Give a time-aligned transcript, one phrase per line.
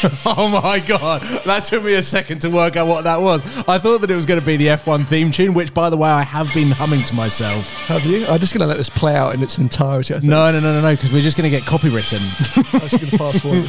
[0.26, 3.42] oh my god, that took me a second to work out what that was.
[3.66, 5.96] I thought that it was going to be the F1 theme tune, which, by the
[5.96, 7.86] way, I have been humming to myself.
[7.86, 8.26] Have you?
[8.26, 10.14] I'm just going to let this play out in its entirety.
[10.22, 12.20] No, no, no, no, no, because we're just going to get copywritten.
[12.74, 13.66] I'm just going to fast forward.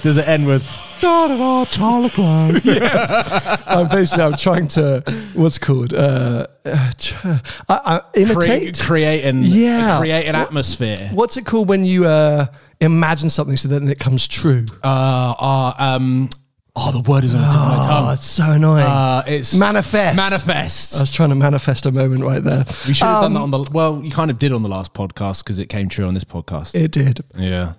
[0.02, 0.68] Does it end with
[1.04, 2.56] da da da Charlie Clown?
[3.66, 5.02] I'm basically I'm trying to
[5.34, 8.80] what's called uh, uh, ch- I, I imitate.
[8.80, 9.98] create an Yeah.
[9.98, 11.10] create an atmosphere.
[11.12, 12.46] what's it called when you uh,
[12.80, 14.64] imagine something so then it comes true?
[14.82, 16.28] Uh, uh, um,
[16.76, 18.14] oh, the word is on the tip of my Oh, tongue.
[18.14, 18.84] it's so annoying.
[18.86, 20.16] Uh, it's Manifest.
[20.16, 20.96] Manifest.
[20.96, 22.64] I was trying to manifest a moment right there.
[22.86, 23.70] we should have done that Um, on the.
[23.72, 26.24] Well, you kind of did on the last podcast because it came true on this
[26.24, 26.74] podcast.
[26.74, 27.20] It did.
[27.38, 27.74] yeah.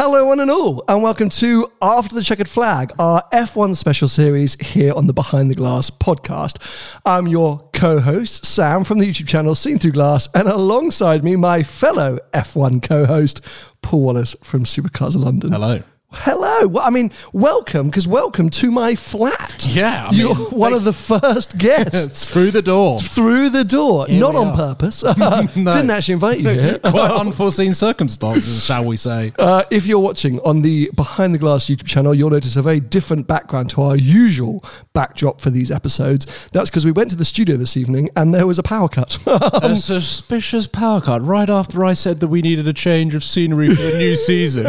[0.00, 4.54] Hello, one and all, and welcome to After the Checkered Flag, our F1 special series
[4.64, 6.62] here on the Behind the Glass podcast.
[7.04, 11.34] I'm your co host, Sam, from the YouTube channel Seen Through Glass, and alongside me,
[11.34, 13.40] my fellow F1 co host,
[13.82, 15.50] Paul Wallace from Supercars of London.
[15.50, 15.82] Hello.
[16.10, 16.66] Hello.
[16.66, 19.66] Well, I mean, welcome, because welcome to my flat.
[19.68, 22.30] Yeah, I You're mean, one of the first guests.
[22.32, 22.98] Through the door.
[22.98, 24.56] Through the door, not we on are.
[24.56, 25.02] purpose.
[25.54, 26.78] Didn't actually invite you here.
[26.78, 29.34] Quite unforeseen circumstances, shall we say?
[29.38, 32.80] Uh, if you're watching on the Behind the Glass YouTube channel, you'll notice a very
[32.80, 36.26] different background to our usual backdrop for these episodes.
[36.52, 39.18] That's because we went to the studio this evening and there was a power cut.
[39.26, 43.68] a suspicious power cut right after I said that we needed a change of scenery
[43.74, 44.64] for the new season.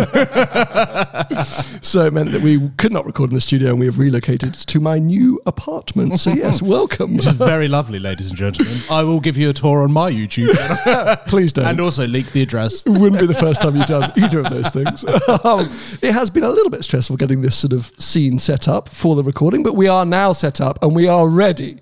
[1.81, 4.53] so it meant that we could not record in the studio and we have relocated
[4.53, 6.19] to my new apartment.
[6.19, 7.16] So, yes, welcome.
[7.16, 8.78] Which is very lovely, ladies and gentlemen.
[8.90, 11.66] I will give you a tour on my YouTube channel Please don't.
[11.66, 12.85] and also leak the address.
[12.85, 15.06] It wouldn't be the first time you've done either of those things.
[15.44, 15.69] Um,
[16.01, 19.16] it has been a little bit stressful getting this sort of scene set up for
[19.16, 21.79] the recording, but we are now set up and we are ready.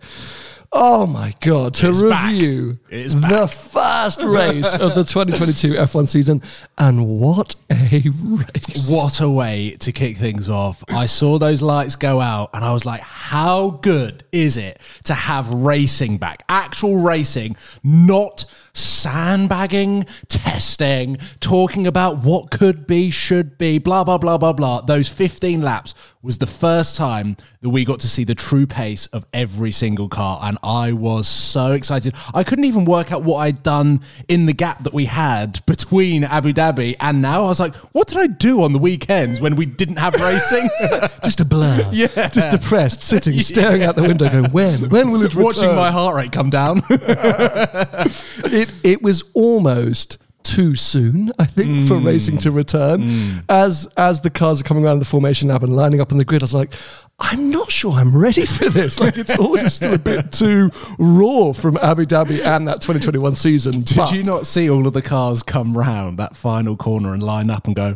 [0.71, 6.41] Oh my God, to It's review It's the first race of the 2022 F1 season.
[6.77, 8.89] And what a race!
[8.89, 10.83] What a way to kick things off.
[10.89, 15.13] I saw those lights go out and I was like, how good is it to
[15.13, 16.43] have racing back?
[16.49, 24.37] Actual racing, not sandbagging, testing, talking about what could be, should be, blah, blah, blah,
[24.37, 24.81] blah, blah.
[24.81, 25.95] Those 15 laps
[26.27, 30.09] was the first time that we got to see the true pace of every single
[30.09, 30.39] car.
[30.43, 32.13] And I was so excited.
[32.33, 36.25] I couldn't even work out what I'd done in the gap that we had between
[36.25, 37.45] Abu Dhabi and now.
[37.45, 40.69] I was like, what did I do on the weekends when we didn't have racing?
[41.23, 41.89] Just a blur.
[41.97, 42.27] Yeah.
[42.29, 44.89] Just depressed, sitting, staring out the window, going, when?
[44.89, 45.43] When will it return?
[45.43, 46.83] Watching my heart rate come down.
[46.89, 52.07] it it was almost too soon, I think, for hmm.
[52.07, 53.01] racing to return.
[53.01, 53.39] Hmm.
[53.49, 56.25] As as the cars are coming around the formation lap and lining up on the
[56.25, 56.73] grid, I was like,
[57.19, 58.97] I'm not sure I'm ready for this.
[59.07, 63.35] Like it's all just still a bit too raw from Abu Dhabi and that 2021
[63.35, 63.81] season.
[63.81, 67.49] Did you not see all of the cars come round that final corner and line
[67.49, 67.95] up and go,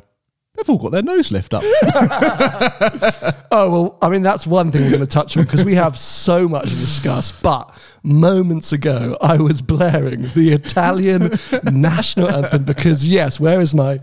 [0.56, 1.64] they've all got their nose lift up?
[3.54, 6.00] Oh well, I mean that's one thing we're going to touch on because we have
[6.00, 7.32] so much to discuss.
[7.32, 11.32] But moments ago, I was blaring the Italian
[11.72, 14.00] national anthem because yes, where is my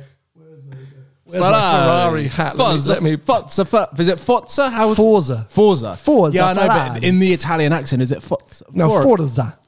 [1.24, 2.56] where's my Ferrari hat?
[2.56, 4.70] Let me- Forza, let me Forza, Forza, is it Forza?
[4.70, 5.46] How Forza.
[5.50, 5.94] Forza.
[5.96, 8.64] Forza Yeah, I know, but in the Italian accent, is it Forza?
[8.72, 9.02] No, For-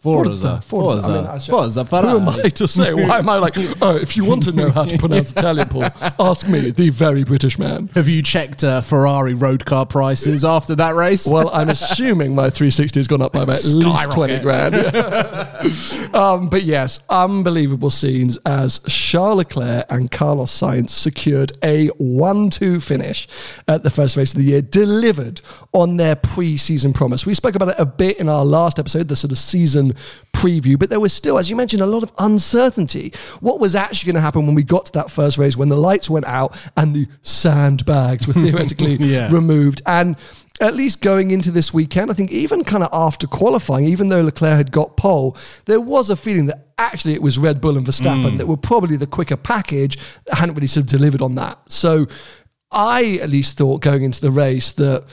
[0.00, 0.62] Forza.
[0.62, 0.62] Forza.
[0.62, 1.11] Forza.
[1.11, 1.32] I mean, Forza.
[1.32, 2.94] I should- Forza Who am I to say?
[2.94, 5.91] Why am I like, oh, if you want to know how to pronounce Italian, Paul,
[6.19, 7.88] ask me, the very British man.
[7.94, 11.26] Have you checked uh, Ferrari road car prices after that race?
[11.26, 14.75] Well, I'm assuming my 360 has gone up by about at least 20 grand.
[16.14, 22.81] um, but yes, unbelievable scenes as Charles Leclerc and Carlos Sainz secured a 1 2
[22.81, 23.29] finish
[23.69, 25.43] at the first race of the year, delivered
[25.73, 27.26] on their pre season promise.
[27.26, 29.90] We spoke about it a bit in our last episode, the sort of season
[30.33, 33.13] preview, but there was still, as you mentioned, a lot of uncertainty.
[33.41, 35.77] What was actually going to happen when we got to that first race, when the
[35.77, 39.31] lights went out and the sandbags were theoretically Yeah.
[39.33, 39.83] removed?
[39.87, 40.17] And
[40.61, 44.21] at least going into this weekend, I think even kind of after qualifying, even though
[44.21, 47.87] Leclerc had got pole, there was a feeling that actually it was Red Bull and
[47.87, 48.39] Verstappen mm.
[48.39, 51.59] that were probably the quicker package that hadn't really sort of delivered on that.
[51.71, 52.07] So
[52.71, 55.07] I at least thought going into the race that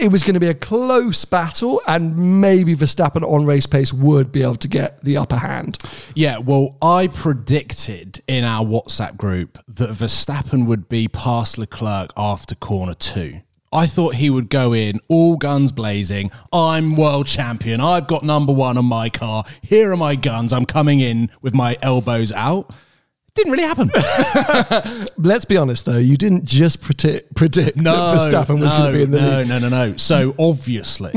[0.00, 4.32] it was going to be a close battle and maybe Verstappen on race pace would
[4.32, 5.78] be able to get the upper hand.
[6.14, 12.54] Yeah, well, I predicted in our WhatsApp group that Verstappen would be past Leclerc after
[12.54, 13.40] corner two.
[13.72, 16.30] I thought he would go in all guns blazing.
[16.52, 17.80] I'm world champion.
[17.80, 19.44] I've got number one on my car.
[19.62, 20.52] Here are my guns.
[20.52, 22.70] I'm coming in with my elbows out.
[23.34, 23.90] Didn't really happen.
[25.16, 28.92] Let's be honest though, you didn't just predict, predict No, that Verstappen was no, going
[28.92, 29.48] to be in the no, lead.
[29.48, 29.96] No, no, no.
[29.96, 31.14] So obviously,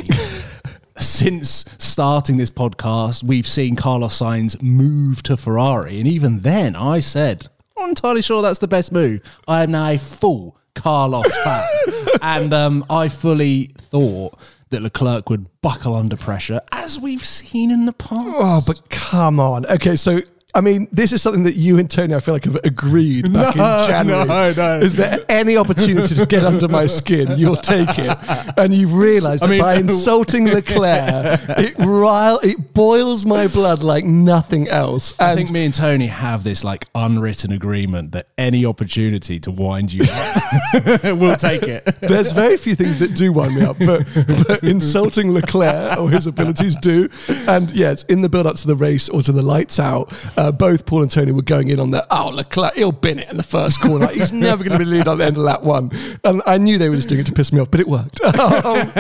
[0.98, 7.02] since starting this podcast, we've seen Carlos Sainz move to Ferrari, and even then, I
[7.02, 11.36] said, "I'm not entirely sure that's the best move." I am now a full Carlos
[11.44, 11.68] fan,
[12.22, 14.40] and um, I fully thought
[14.70, 18.24] that Leclerc would buckle under pressure, as we've seen in the past.
[18.26, 19.66] Oh, but come on.
[19.66, 20.22] Okay, so
[20.56, 23.56] I mean, this is something that you and Tony, I feel like, have agreed back
[23.58, 24.26] No, in January.
[24.26, 24.80] no, no.
[24.80, 27.38] Is there any opportunity to get under my skin?
[27.38, 28.18] You'll take it.
[28.58, 34.06] And you've realised that mean- by insulting Leclerc, it rile, it boils my blood like
[34.06, 35.14] nothing else.
[35.20, 39.92] I think me and Tony have this like unwritten agreement that any opportunity to wind
[39.92, 41.84] you up, we'll take it.
[42.00, 44.08] There's very few things that do wind me up, but,
[44.48, 47.10] but insulting Leclerc or his abilities do.
[47.48, 50.14] And yes, in the build up to the race or to the lights out,
[50.46, 53.30] uh, both Paul and Tony were going in on the, oh, Leclerc, he'll bin it
[53.32, 54.08] in the first corner.
[54.08, 55.92] He's never going to be lead on the end of lap one.
[56.24, 58.20] And I knew they were just doing it to piss me off, but it worked.
[58.46, 58.92] Um,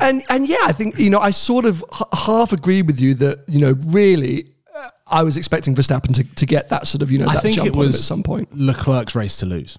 [0.00, 3.14] and, and yeah, I think, you know, I sort of h- half agree with you
[3.14, 4.52] that, you know, really.
[4.74, 7.42] uh, I was expecting Verstappen to, to get that sort of, you know, I that
[7.42, 8.48] think jump it was at some point.
[8.56, 9.78] Leclerc's race to lose.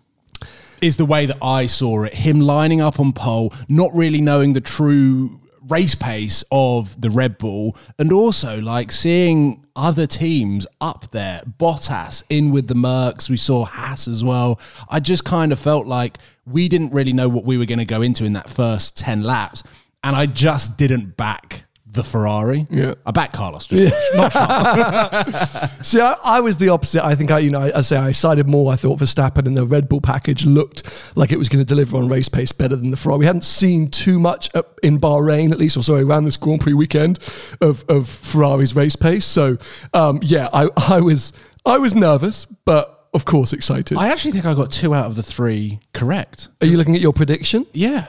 [0.81, 2.13] Is the way that I saw it.
[2.13, 7.38] Him lining up on pole, not really knowing the true race pace of the Red
[7.38, 11.41] Bull, and also like seeing other teams up there.
[11.59, 13.29] Bottas in with the Mercs.
[13.29, 14.59] We saw Haas as well.
[14.89, 17.85] I just kind of felt like we didn't really know what we were going to
[17.85, 19.63] go into in that first 10 laps.
[20.03, 21.63] And I just didn't back
[21.95, 22.68] the Ferrari.
[22.69, 22.95] Yeah.
[23.06, 23.68] I backed Carlos.
[23.68, 24.31] Just not
[25.86, 27.03] See, I, I was the opposite.
[27.03, 28.71] I think I, you know, I, I say I sided more.
[28.71, 30.83] I thought Verstappen and the Red Bull package looked
[31.15, 33.19] like it was going to deliver on race pace better than the Ferrari.
[33.19, 34.50] We hadn't seen too much
[34.83, 37.19] in Bahrain, at least, or sorry, around this Grand Prix weekend
[37.62, 39.25] of, of Ferrari's race pace.
[39.25, 39.57] So,
[39.94, 41.33] um, yeah, I, I was
[41.65, 43.97] I was nervous, but of course excited.
[43.97, 46.50] I actually think I got two out of the three correct.
[46.62, 47.65] Are you looking at your prediction?
[47.74, 48.07] Yeah.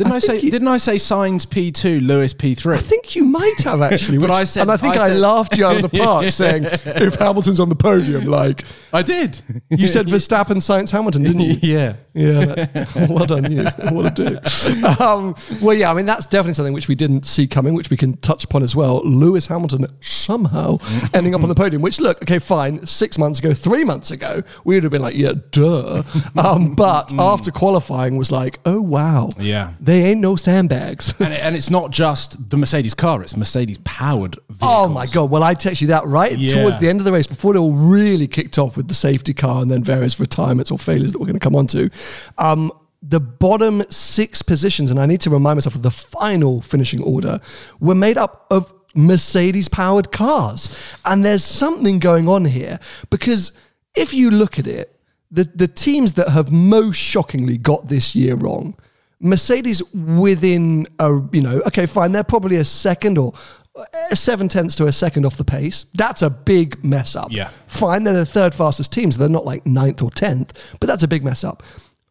[0.00, 0.40] Didn't I, say?
[0.40, 2.74] you- didn't I say Sainz P two, Lewis P three?
[2.74, 5.08] I think you might have actually, But which- I said- and I think I I,
[5.08, 8.64] said- laughed you out of the park saying, "If Hamilton's on the podium, like
[8.94, 9.40] I did.
[9.68, 11.96] you said, Verstappen, Sainz, Hamilton, didn't you?" yeah.
[12.14, 13.64] Yeah, well done you.
[13.90, 14.38] What a do.
[15.00, 17.96] Um, well, yeah, I mean, that's definitely something which we didn't see coming, which we
[17.96, 19.00] can touch upon as well.
[19.04, 20.78] Lewis Hamilton somehow
[21.14, 24.42] ending up on the podium, which, look, okay, fine, six months ago, three months ago,
[24.64, 26.02] we would have been like, yeah, duh.
[26.36, 29.30] Um, but after qualifying was like, oh, wow.
[29.38, 29.72] Yeah.
[29.80, 31.14] They ain't no sandbags.
[31.20, 34.38] And, it, and it's not just the Mercedes car; it's Mercedes powered.
[34.62, 35.30] Oh my god!
[35.30, 36.54] Well, I text you that right Yeah.
[36.54, 39.32] towards the end of the race before it all really kicked off with the safety
[39.34, 41.90] car and then various retirements or failures that we're going to come on to.
[42.38, 47.02] Um, the bottom six positions, and I need to remind myself of the final finishing
[47.02, 47.40] order,
[47.80, 52.78] were made up of Mercedes powered cars, and there's something going on here
[53.08, 53.52] because
[53.94, 58.34] if you look at it, the the teams that have most shockingly got this year
[58.34, 58.76] wrong.
[59.22, 63.34] Mercedes within a, you know, okay, fine, they're probably a second or
[63.76, 65.84] uh, seven tenths to a second off the pace.
[65.92, 67.28] That's a big mess up.
[67.30, 67.50] Yeah.
[67.66, 71.02] Fine, they're the third fastest team, so they're not like ninth or tenth, but that's
[71.02, 71.62] a big mess up.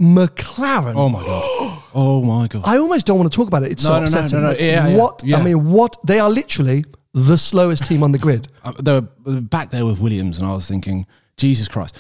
[0.02, 0.96] McLaren.
[0.96, 1.76] Oh my god!
[1.96, 2.62] Oh my god!
[2.66, 3.72] I almost don't want to talk about it.
[3.72, 4.38] It's so No, no, no, upsetting.
[4.40, 4.50] no, no.
[4.52, 5.24] Like, Yeah, yeah, what?
[5.26, 5.38] yeah.
[5.38, 5.98] I mean, what?
[6.06, 8.48] They are literally the slowest team on the grid.
[8.64, 11.98] Uh, they were were back there with Williams, and I was thinking, Jesus Christ!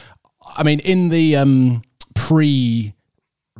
[0.55, 1.81] I mean, in the um,
[2.13, 2.93] pre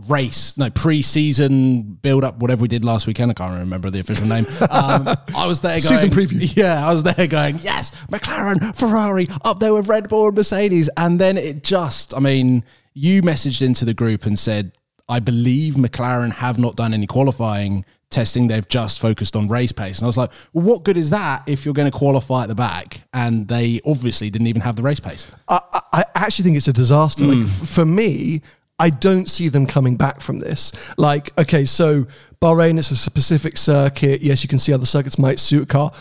[0.08, 4.46] race, no pre-season build-up, whatever we did last weekend, I can't remember the official name.
[4.72, 6.50] Um, I was there going, Season preview.
[6.56, 10.90] Yeah, I was there going, yes, McLaren, Ferrari, up there with Red Bull and Mercedes,
[10.96, 14.74] and then it just, I mean, you messaged into the group and said,
[15.08, 18.48] I believe McLaren have not done any qualifying testing.
[18.48, 20.00] They've just focused on race pace.
[20.00, 22.48] And I was like, well, what good is that if you're going to qualify at
[22.48, 23.02] the back?
[23.14, 25.26] And they obviously didn't even have the race pace.
[25.48, 25.60] I,
[25.94, 27.24] I actually think it's a disaster.
[27.24, 27.30] Hmm.
[27.30, 28.42] Like f- for me,
[28.80, 30.72] I don't see them coming back from this.
[30.98, 32.08] Like, okay, so
[32.42, 34.22] Bahrain is a specific circuit.
[34.22, 35.92] Yes, you can see other circuits might suit a car.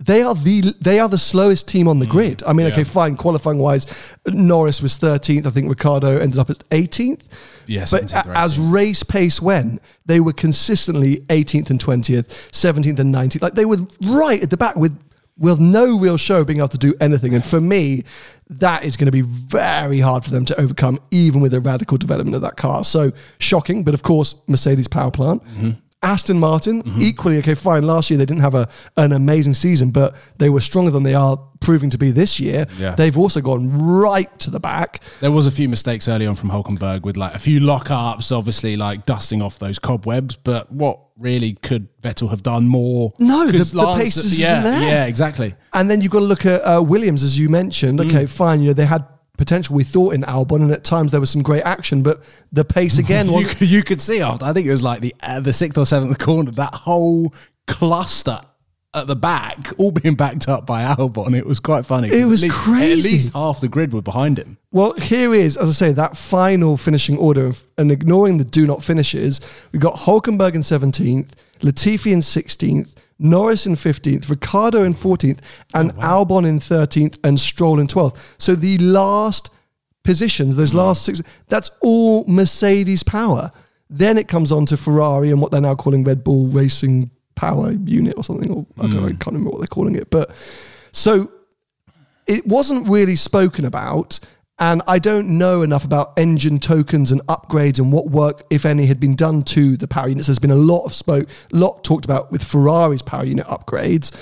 [0.00, 2.42] They are the they are the slowest team on the grid.
[2.46, 2.70] I mean, Mm.
[2.70, 2.74] yeah.
[2.74, 3.16] okay, fine.
[3.16, 3.86] Qualifying wise,
[4.26, 5.46] Norris was 13th.
[5.46, 7.22] I think Ricciardo ended up at 18th.
[7.66, 12.98] Yes, but 17th or as race pace went, they were consistently 18th and 20th, 17th
[12.98, 13.40] and 19th.
[13.42, 14.98] Like they were right at the back with
[15.38, 17.34] with no real show being able to do anything.
[17.34, 18.04] And for me,
[18.50, 21.96] that is going to be very hard for them to overcome, even with a radical
[21.98, 22.84] development of that car.
[22.84, 25.42] So shocking, but of course, Mercedes power plant.
[25.44, 25.70] Mm-hmm.
[26.04, 27.84] Aston Martin, equally okay, fine.
[27.86, 31.14] Last year they didn't have a an amazing season, but they were stronger than they
[31.14, 32.66] are proving to be this year.
[32.78, 32.94] Yeah.
[32.94, 35.02] They've also gone right to the back.
[35.20, 38.76] There was a few mistakes early on from Hulkenberg with like a few lockups, obviously
[38.76, 40.36] like dusting off those cobwebs.
[40.36, 43.14] But what really could Vettel have done more?
[43.18, 44.82] No, the- the pace just yeah, there.
[44.82, 45.54] yeah, exactly.
[45.72, 47.98] And then you've got to look at uh, Williams, as you mentioned.
[47.98, 48.08] Mm.
[48.08, 48.60] Okay, fine.
[48.60, 49.74] You know they had potential.
[49.74, 52.22] We thought in Albon, and at times there was some great action, but
[52.52, 53.54] the pace again You was.
[53.54, 55.86] could, you could see after I think it was like the uh, the sixth or
[55.86, 57.32] seventh corner that whole
[57.66, 58.40] cluster
[58.92, 61.34] at the back all being backed up by Albon.
[61.36, 62.08] It was quite funny.
[62.08, 63.08] It at was least- crazy.
[63.08, 64.56] At least half the grid were behind him.
[64.70, 68.66] Well, here is, as I say, that final finishing order, of, and ignoring the do
[68.68, 69.40] not finishes,
[69.72, 75.40] we've got Hulkenberg in 17th, Latifi in 16th, Norris in 15th, Ricciardo in 14th,
[75.74, 78.16] and oh, Albon in 13th, and Stroll in 12th.
[78.38, 79.50] So the last
[80.02, 80.78] positions, those hmm.
[80.78, 83.52] last six, that's all Mercedes power.
[83.90, 87.72] Then it comes on to Ferrari and what they're now calling Red Bull Racing Power
[87.84, 89.16] Unit or something, or I don't know, I hmm.
[89.16, 90.10] can't remember what they're calling it.
[90.10, 90.34] But
[90.92, 91.30] so
[92.26, 94.18] it wasn't really spoken about.
[94.58, 98.86] And I don't know enough about engine tokens and upgrades and what work, if any,
[98.86, 100.28] had been done to the power units.
[100.28, 104.12] There's been a lot of spoke, lot talked about with Ferrari's power unit upgrades.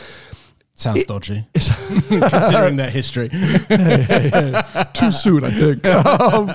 [0.75, 3.29] Sounds dodgy, considering their history.
[3.29, 5.87] Too soon, I think.
[5.87, 6.51] um,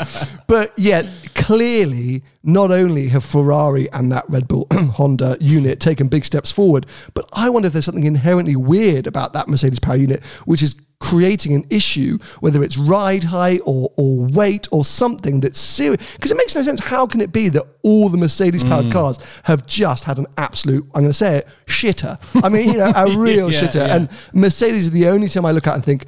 [0.48, 1.06] but yet,
[1.36, 6.88] clearly, not only have Ferrari and that Red Bull Honda unit taken big steps forward,
[7.14, 10.76] but I wonder if there's something inherently weird about that Mercedes power unit, which is
[11.00, 16.02] creating an issue, whether it's ride height or, or weight or something that's serious.
[16.16, 16.80] Because it makes no sense.
[16.80, 18.92] How can it be that all the Mercedes powered mm.
[18.92, 22.18] cars have just had an absolute, I'm going to say it, shitter?
[22.44, 23.88] I mean, you know, a real Yeah, shitter.
[23.88, 23.96] yeah.
[23.96, 26.06] And Mercedes are the only time I look at and think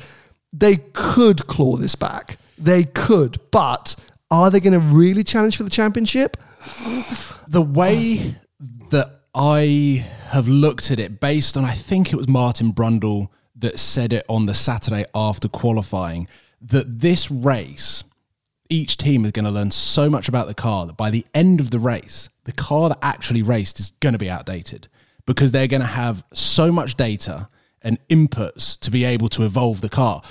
[0.52, 2.38] they could claw this back.
[2.58, 3.96] They could, but
[4.32, 6.36] are they going to really challenge for the championship?
[7.48, 8.36] the way
[8.90, 13.80] that I have looked at it, based on I think it was Martin Brundle that
[13.80, 16.28] said it on the Saturday after qualifying,
[16.62, 18.04] that this race,
[18.70, 21.60] each team is going to learn so much about the car that by the end
[21.60, 24.88] of the race, the car that actually raced is going to be outdated
[25.26, 27.48] because they're going to have so much data
[27.82, 30.22] and inputs to be able to evolve the car.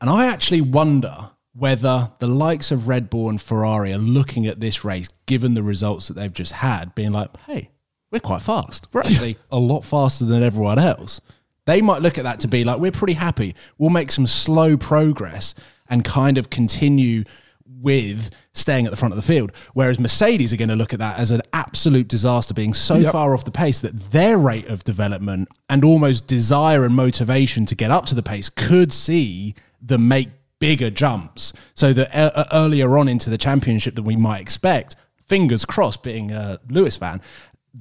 [0.00, 4.60] And I actually wonder whether the likes of Red Bull and Ferrari are looking at
[4.60, 7.70] this race, given the results that they've just had, being like, hey,
[8.10, 8.86] we're quite fast.
[8.92, 11.20] We're actually a lot faster than everyone else.
[11.68, 13.54] They might look at that to be like, we're pretty happy.
[13.76, 15.54] We'll make some slow progress
[15.90, 17.24] and kind of continue
[17.66, 19.52] with staying at the front of the field.
[19.74, 23.12] Whereas Mercedes are going to look at that as an absolute disaster, being so Yep.
[23.12, 27.74] far off the pace that their rate of development and almost desire and motivation to
[27.74, 31.52] get up to the pace could see them make bigger jumps.
[31.74, 34.96] So that uh, uh, earlier on into the championship that we might expect,
[35.26, 37.20] fingers crossed, being a Lewis fan,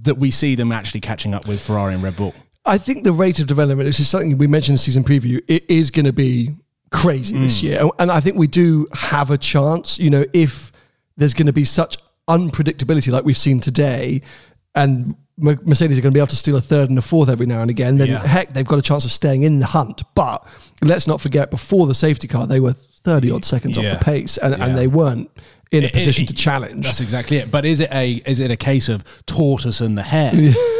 [0.03, 2.35] that we see them actually catching up with Ferrari and Red Bull.
[2.67, 5.41] I think the rate of development, which is something we mentioned in the season preview,
[5.47, 6.55] it is going to be
[6.91, 7.63] crazy this mm.
[7.63, 7.89] year.
[7.99, 10.71] And I think we do have a chance, you know, if
[11.15, 11.97] there's going to be such
[12.29, 14.21] unpredictability like we've seen today,
[14.75, 17.45] and Mercedes are going to be able to steal a third and a fourth every
[17.45, 18.25] now and again, then Yeah.
[18.25, 20.01] heck, they've got a chance of staying in the hunt.
[20.15, 20.45] But
[20.81, 23.93] let's not forget, before the safety car, they were 30 odd seconds Yeah.
[23.93, 24.65] off the pace, and, Yeah.
[24.65, 25.29] and they weren't
[25.71, 26.85] in a It- position it- to challenge.
[26.85, 27.51] That's exactly it.
[27.51, 30.31] But is it a is it a case of tortoise and the hare?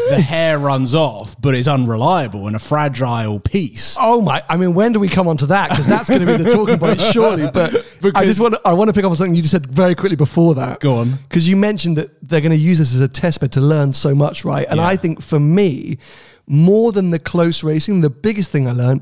[0.09, 3.97] the hare runs off, but it's unreliable and a fragile piece.
[3.99, 4.41] Oh my!
[4.49, 5.69] I mean, when do we come on to that?
[5.69, 7.49] Because that's going to be the talking point, shortly.
[7.53, 9.67] But I just want to, I want to pick up on something you just said
[9.67, 10.79] very quickly before that.
[10.79, 11.19] Go on.
[11.27, 13.91] Because you mentioned that they're going to use this as a test bed to learn
[13.91, 14.65] so much, right?
[14.69, 14.87] And Yeah.
[14.87, 15.97] I think for me,
[16.47, 19.01] more than the close racing, the biggest thing I learned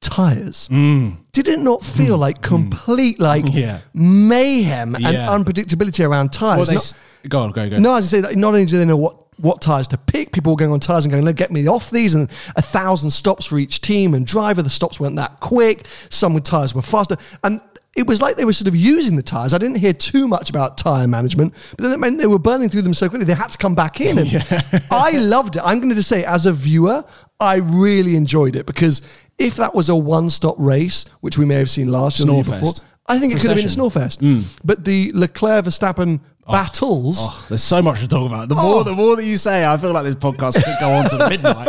[0.00, 0.68] tires.
[0.68, 3.54] Did it not feel like complete like Mm.
[3.54, 3.78] Yeah.
[3.94, 5.26] mayhem and Yeah.
[5.26, 6.68] unpredictability around Well, tires?
[6.68, 6.94] they, Not-
[7.28, 7.78] go on, go, go.
[7.78, 10.50] no, as I say, not only do they know what what tires to pick, people
[10.54, 13.44] were going on tires and going, "Let get me off these," and a thousand stops
[13.44, 14.62] for each team and driver.
[14.62, 15.86] The stops weren't that quick.
[16.08, 17.60] Some with tires were faster, and
[17.94, 19.52] it was like they were sort of using the tires.
[19.52, 22.70] I didn't hear too much about tire management, but then it meant they were burning
[22.70, 24.16] through them so quickly they had to come back in.
[24.16, 25.62] And I loved it.
[25.62, 27.04] I'm going to just say, as a viewer,
[27.40, 29.02] I really enjoyed it because
[29.38, 32.60] if that was a one-stop race, which we may have seen last year, or Snorefest.
[32.60, 32.72] before,
[33.06, 34.40] I think it could have been a Procession.
[34.40, 34.60] snowfest.
[34.64, 37.18] But the Leclerc Verstappen battles.
[37.20, 38.48] Oh, there's so much to talk about.
[38.48, 41.08] The more, the more that you say, I feel like this podcast could go on
[41.10, 41.68] to midnight.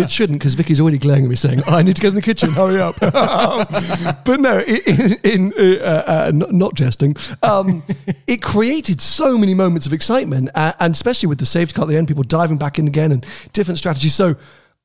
[0.00, 2.22] it shouldn't because Vicky's already glaring at me saying, "I need to get in the
[2.22, 2.50] kitchen.
[2.52, 2.94] Hurry up!"
[4.24, 7.82] but no, in, in uh, uh, not, not jesting, um,
[8.26, 11.88] it created so many moments of excitement, uh, and especially with the safety car at
[11.88, 14.14] the end, people diving back in again and different strategies.
[14.14, 14.36] So,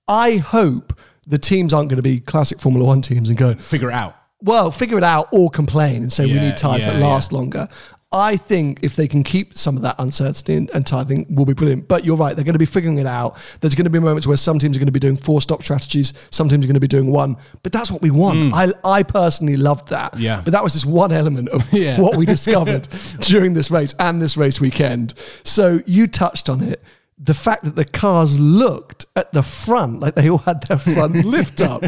[0.08, 3.90] I hope the teams aren't going to be classic Formula One teams and go Figure
[3.92, 4.16] it out.
[4.42, 7.32] well, figure it out or complain and say we Yeah, need tires yeah, that last
[7.32, 7.68] longer.
[8.16, 11.54] I think if they can keep some of that uncertainty and, and tithing will be
[11.54, 11.88] brilliant.
[11.88, 13.38] But you're right, they're going to be figuring it out.
[13.60, 15.64] There's going to be moments where some teams are going to be doing four stop
[15.64, 17.38] strategies, some teams are going to be doing one.
[17.64, 18.54] But that's what we want.
[18.54, 20.14] I, I personally loved that.
[20.14, 20.20] Mm.
[20.20, 20.42] Yeah.
[20.44, 22.00] But that was just one element of Yeah.
[22.00, 22.88] what we discovered
[23.22, 25.16] during this race and this race weekend.
[25.44, 26.84] So you touched on it.
[27.18, 31.16] The fact that the cars looked at the front like they all had their front
[31.26, 31.84] lift up.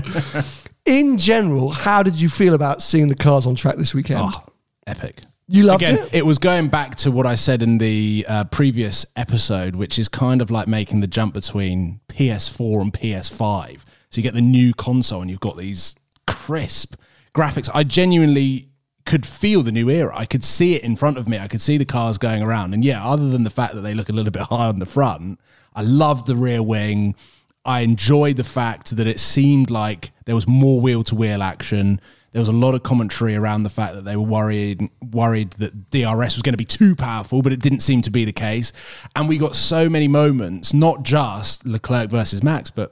[0.85, 4.21] In general, how did you feel about seeing the cars on track this weekend?
[4.23, 4.43] Oh,
[4.85, 5.21] epic.
[5.47, 6.25] You loved Again, it?
[6.25, 10.41] was going back to what I said in the uh, previous episode, which is kind
[10.41, 13.81] of like making the jump between PS4 and PS5.
[14.09, 16.95] So you get the new console and you've got these crisp
[17.35, 17.69] graphics.
[17.73, 18.69] I genuinely
[19.05, 20.11] could feel the new era.
[20.15, 21.37] I could see it in front of me.
[21.37, 22.73] I could see the cars going around.
[22.73, 24.85] And yeah, other than the fact that they look a little bit high on the
[24.85, 25.39] front,
[25.75, 27.15] I loved the rear wing.
[27.63, 31.99] I enjoyed the fact that it seemed like there was more wheel to wheel action.
[32.31, 35.89] There was a lot of commentary around the fact that they were worried worried that
[35.89, 38.73] DRS was going to be too powerful, but it didn't seem to be the case.
[39.15, 42.91] And we got so many moments, not just Leclerc versus Max, but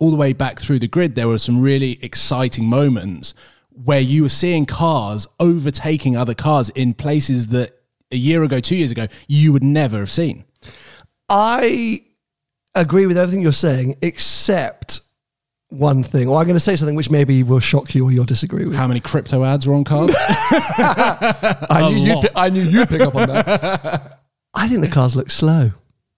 [0.00, 3.34] all the way back through the grid, there were some really exciting moments
[3.74, 7.72] where you were seeing cars overtaking other cars in places that
[8.10, 10.44] a year ago, two years ago, you would never have seen.
[11.28, 12.02] I
[12.74, 15.00] agree with everything you're saying, except
[15.68, 16.28] one thing.
[16.28, 18.74] Or I'm going to say something which maybe will shock you or you'll disagree with.
[18.74, 20.10] How many crypto ads were on cars?
[20.18, 24.20] I, knew you'd, I knew you'd pick up on that.
[24.54, 25.70] I think the cars look slow.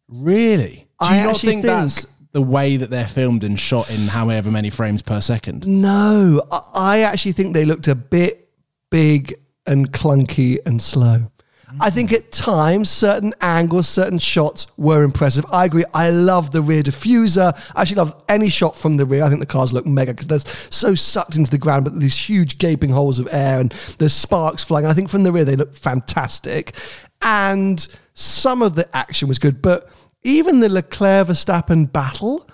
[0.09, 0.87] really?
[1.01, 4.09] Do I you not think, think- that's the way that they're filmed and shot in
[4.09, 5.65] however many frames per second?
[5.67, 6.43] No,
[6.75, 8.51] I, actually think they looked a bit
[8.91, 9.37] big
[9.67, 11.31] and clunky and slow.
[11.81, 15.45] I think at times, certain angles, certain shots were impressive.
[15.53, 15.85] I agree.
[15.95, 17.53] I love the rear diffuser.
[17.75, 19.25] I actually love any shot from the rear.
[19.25, 22.17] I think the cars look mega because they're so sucked into the ground, but these
[22.17, 24.87] huge gaping holes of air and there's sparks flying.
[24.87, 26.75] I think from the rear they look fantastic.
[27.23, 29.89] And some of the action was good, but
[30.25, 32.49] even the Leclerc Verstappen battle,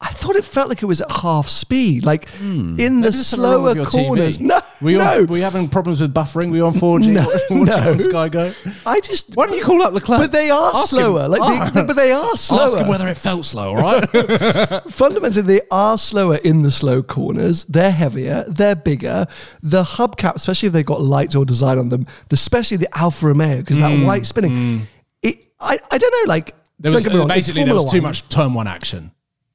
[0.00, 2.76] I thought it felt like it was at half speed, like in the Hmm.
[2.76, 4.38] Maybe there's something wrong with slower corners.
[4.38, 4.40] TV.
[4.42, 5.20] No, we no.
[5.20, 6.50] on, we having problems with buffering?
[6.50, 7.06] We on 4G?
[7.08, 7.96] No, Watching no.
[7.96, 8.52] Sky Go?
[8.84, 10.20] I just Why don't you call up Leclerc?
[10.20, 10.98] But they are Ask him.
[10.98, 11.26] slower.
[11.28, 11.70] Like Ah.
[11.72, 12.60] they, but they are slower.
[12.64, 14.82] Ask him whether it felt slow, all right?
[14.90, 17.64] Fundamentally, they are slower in the slow corners.
[17.64, 18.44] They're heavier.
[18.46, 19.26] They're bigger.
[19.62, 23.58] The hubcap, especially if they've got lights or design on them, especially the Alfa Romeo,
[23.58, 24.86] because that white spinning.
[25.22, 26.30] It, I, I don't know.
[26.30, 26.60] Like, Hmm.
[26.78, 27.22] There was, wrong.
[27.22, 28.10] Uh, basically, there was too One.
[28.10, 29.12] much turn one action.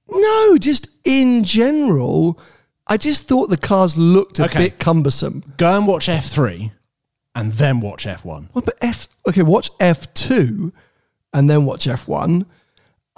[0.09, 2.39] No, just in general,
[2.87, 4.57] I just thought the cars looked a Okay.
[4.59, 5.43] bit cumbersome.
[5.57, 6.71] Go and watch F3
[7.35, 8.49] and then watch F1.
[8.53, 10.73] Well, but F okay, watch F two
[11.33, 12.45] and then watch F one.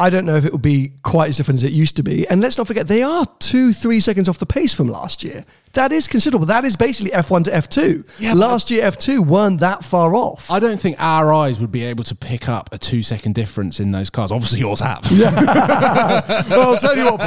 [0.02, 2.28] I don't know if it will be quite as different as it used to be.
[2.28, 5.46] And let's not forget, they are two, three seconds off the pace from last year.
[5.74, 6.48] That is considerable.
[6.48, 8.08] That is basically F1 to F2.
[8.18, 10.50] Yeah, last year, F2 weren't that far off.
[10.50, 13.80] I don't think our eyes would be able to pick up a two second difference
[13.80, 14.32] in those cars.
[14.32, 15.10] Obviously, yours have.
[15.12, 17.18] well, I'll tell you what.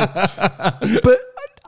[1.05, 1.19] But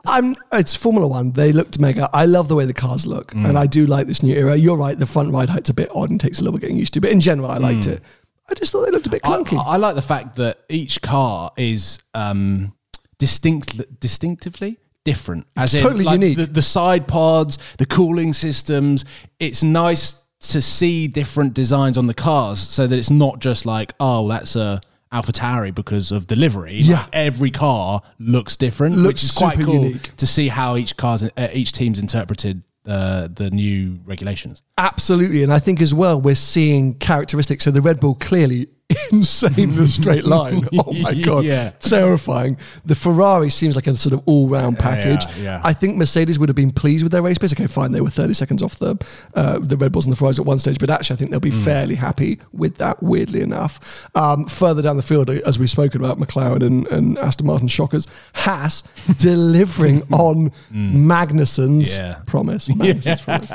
[0.07, 1.31] I'm, it's Formula One.
[1.31, 2.09] They looked mega.
[2.11, 3.31] I love the way the cars look.
[3.31, 3.47] Mm.
[3.47, 4.57] And I do like this new era.
[4.57, 4.99] You're right.
[4.99, 7.01] The front ride height's a bit odd and takes a little bit getting used to.
[7.01, 8.03] But in general, I liked it.
[8.49, 9.33] I just thought they looked a bit Mm.
[9.33, 9.63] I, clunky.
[9.65, 12.73] I like the fact that each car is um,
[13.19, 15.47] distinct, distinctively different.
[15.55, 16.37] As in, Totally like, unique.
[16.37, 19.05] The, the side pods, the cooling systems.
[19.39, 23.93] It's nice to see different designs on the cars, so that it's not just like,
[23.99, 24.81] oh, that's a
[25.11, 26.75] AlphaTauri because of delivery.
[26.75, 26.97] Yeah.
[26.97, 30.15] Like, every car looks different, Looks which is quite cool unique.
[30.17, 34.63] to see how each cars, uh, each team's interpreted uh, the new regulations.
[34.77, 35.43] Absolutely.
[35.43, 37.63] And I think as well, we're seeing characteristics.
[37.63, 38.67] So the Red Bull clearly
[39.11, 40.61] insane in a straight line.
[40.79, 41.43] Oh my God.
[41.43, 41.71] Yeah.
[41.79, 42.57] Terrifying.
[42.85, 45.25] The Ferrari seems like a sort of all round package.
[45.37, 45.59] yeah.
[45.63, 47.51] I think Mercedes would have been pleased with their race pace.
[47.51, 47.91] Okay, fine.
[47.91, 48.95] They were 30 seconds off the,
[49.33, 51.39] uh, the Red Bulls and the Ferraris at one stage, but actually, I think they'll
[51.41, 54.07] be fairly happy with that, weirdly enough.
[54.15, 58.07] Um, further down the field, as we've spoken about McLaren and, and Aston Martin shockers,
[58.33, 58.83] Haas
[59.17, 62.19] delivering on Magnussen's Yeah.
[62.25, 62.67] promise.
[62.69, 63.51] Magnussen's promise.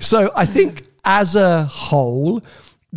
[0.00, 2.42] So I think as a whole,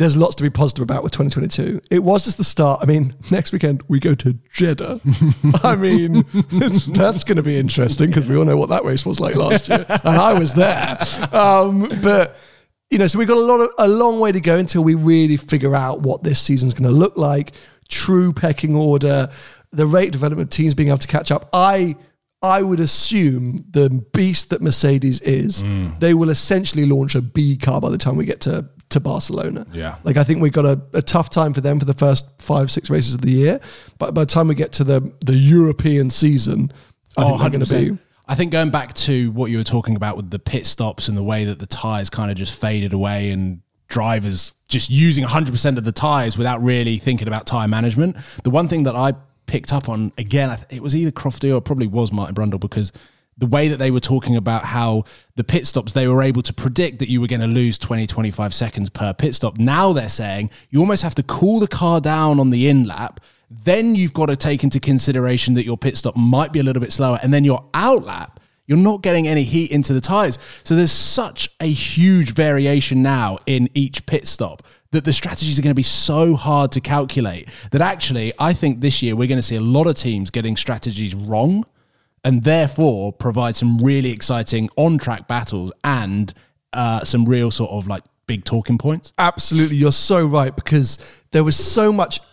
[0.00, 1.82] there's lots to be positive about with 2022.
[1.90, 2.80] It was just the start.
[2.82, 4.98] I mean, next weekend we go to Jeddah.
[5.62, 9.20] I mean, that's going to be interesting because we all know what that race was
[9.20, 10.96] like last year, and I was there.
[11.32, 12.38] Um, but
[12.88, 14.94] you know, so we've got a lot of a long way to go until we
[14.94, 17.52] really figure out what this season's going to look like.
[17.90, 19.28] True pecking order,
[19.70, 21.50] the rate development teams being able to catch up.
[21.52, 21.94] I
[22.40, 25.62] I would assume the beast that Mercedes is,
[25.98, 29.66] they will essentially launch a B car by the time we get to to Barcelona.
[29.72, 29.96] Yeah.
[30.04, 32.70] like I think we've got a, a tough time for them for the first five
[32.70, 33.60] six races of the year,
[33.98, 36.72] but by the time we get to the the European season,
[37.16, 37.90] I think they're going to be.
[37.92, 37.98] Oh,
[38.28, 41.18] I think going back to what you were talking about with the pit stops and
[41.18, 45.76] the way that the tires kind of just faded away and drivers just using 100%
[45.76, 48.16] of the tires without really thinking about tire management.
[48.44, 49.14] The one thing that I
[49.46, 52.36] picked up on again, I th- it was either Crofty or it probably was Martin
[52.36, 52.92] Brundle because
[53.40, 56.52] the way that they were talking about how the pit stops, they were able to
[56.52, 59.58] predict that you were going to lose 20, 25 seconds per pit stop.
[59.58, 63.20] Now they're saying you almost have to cool the car down on the in lap.
[63.50, 66.82] Then you've got to take into consideration that your pit stop might be a little
[66.82, 67.18] bit slower.
[67.22, 70.38] And then your out lap, you're not getting any heat into the tires.
[70.62, 75.62] So there's such a huge variation now in each pit stop that the strategies are
[75.62, 79.38] going to be so hard to calculate that actually I think this year we're going
[79.38, 81.64] to see a lot of teams getting strategies wrong
[82.24, 86.32] and therefore provide some really exciting on track battles and
[86.72, 89.12] uh, some real sort of like big talking points.
[89.18, 90.98] Absolutely, you're so right because
[91.32, 92.20] there was so much.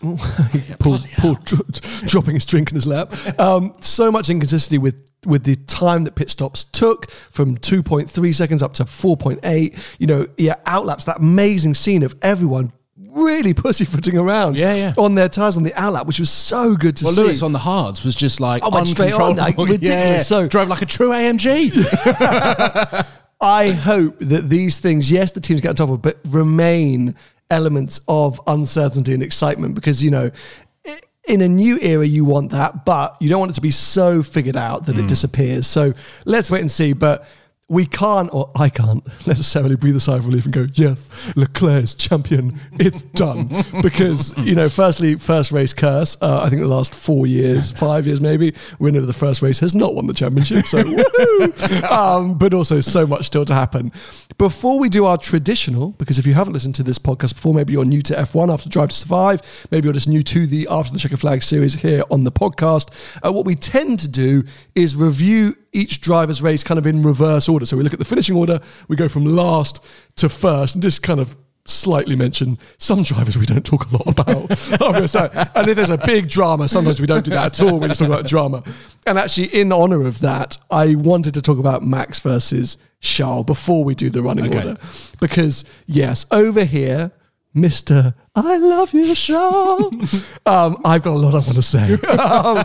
[0.78, 1.66] Paul, Paul dro-
[2.06, 3.12] dropping his drink in his lap.
[3.40, 8.62] Um, so much inconsistency with with the time that pit stops took from 2.3 seconds
[8.62, 9.76] up to 4.8.
[9.98, 11.04] You know, yeah, outlaps.
[11.04, 12.72] That amazing scene of everyone
[13.10, 14.94] really pussyfooting around, Yeah, yeah.
[14.96, 17.22] on their tires on the outlap, which was so good to Well, see.
[17.22, 19.88] Lewis on the hards was just like Oh, went straight on, like, ridiculous.
[19.88, 21.72] Yeah, So- drove like a true AMG.
[23.40, 27.14] I hope that these things, yes, the teams get on top of, but remain
[27.50, 30.30] elements of uncertainty and excitement because, you know,
[31.28, 34.22] in a new era, you want that, but you don't want it to be so
[34.22, 35.08] figured out that it mm.
[35.08, 35.66] disappears.
[35.66, 35.92] So
[36.24, 36.94] let's wait and see.
[36.94, 37.26] But
[37.70, 41.92] we can't, or I can't necessarily breathe a sigh of relief and go, yes, Leclerc's
[41.92, 43.48] champion, it's done.
[43.82, 46.16] because, you know, firstly, first race curse.
[46.22, 49.60] Uh, I think the last four years, five years maybe, winner of the first race
[49.60, 50.66] has not won the championship.
[50.66, 51.82] So, woohoo!
[51.90, 53.92] Um, but also so much still to happen.
[54.38, 57.74] Before we do our traditional, because if you haven't listened to this podcast before, maybe
[57.74, 60.94] you're new to F1 after Drive to Survive, maybe you're just new to the After
[60.94, 62.90] the Checker Flag series here on the podcast,
[63.22, 67.48] uh, what we tend to do is review each driver's race kind of in reverse
[67.48, 67.66] order.
[67.66, 69.84] So we look at the finishing order, we go from last
[70.16, 74.06] to first, and just kind of slightly mention some drivers we don't talk a lot
[74.06, 74.50] about.
[74.82, 75.28] I'm gonna say.
[75.54, 77.78] and if there's a big drama, sometimes we don't do that at all.
[77.78, 78.62] We just talk about drama.
[79.06, 83.84] And actually, in honor of that, I wanted to talk about Max versus Charles before
[83.84, 84.56] we do the running Okay.
[84.70, 84.80] order.
[85.20, 87.12] Because, yes, over here,
[87.62, 88.14] Mr.
[88.36, 90.38] I love you, Charles.
[90.46, 91.92] um, I've got a lot I want to say.
[92.18, 92.64] um,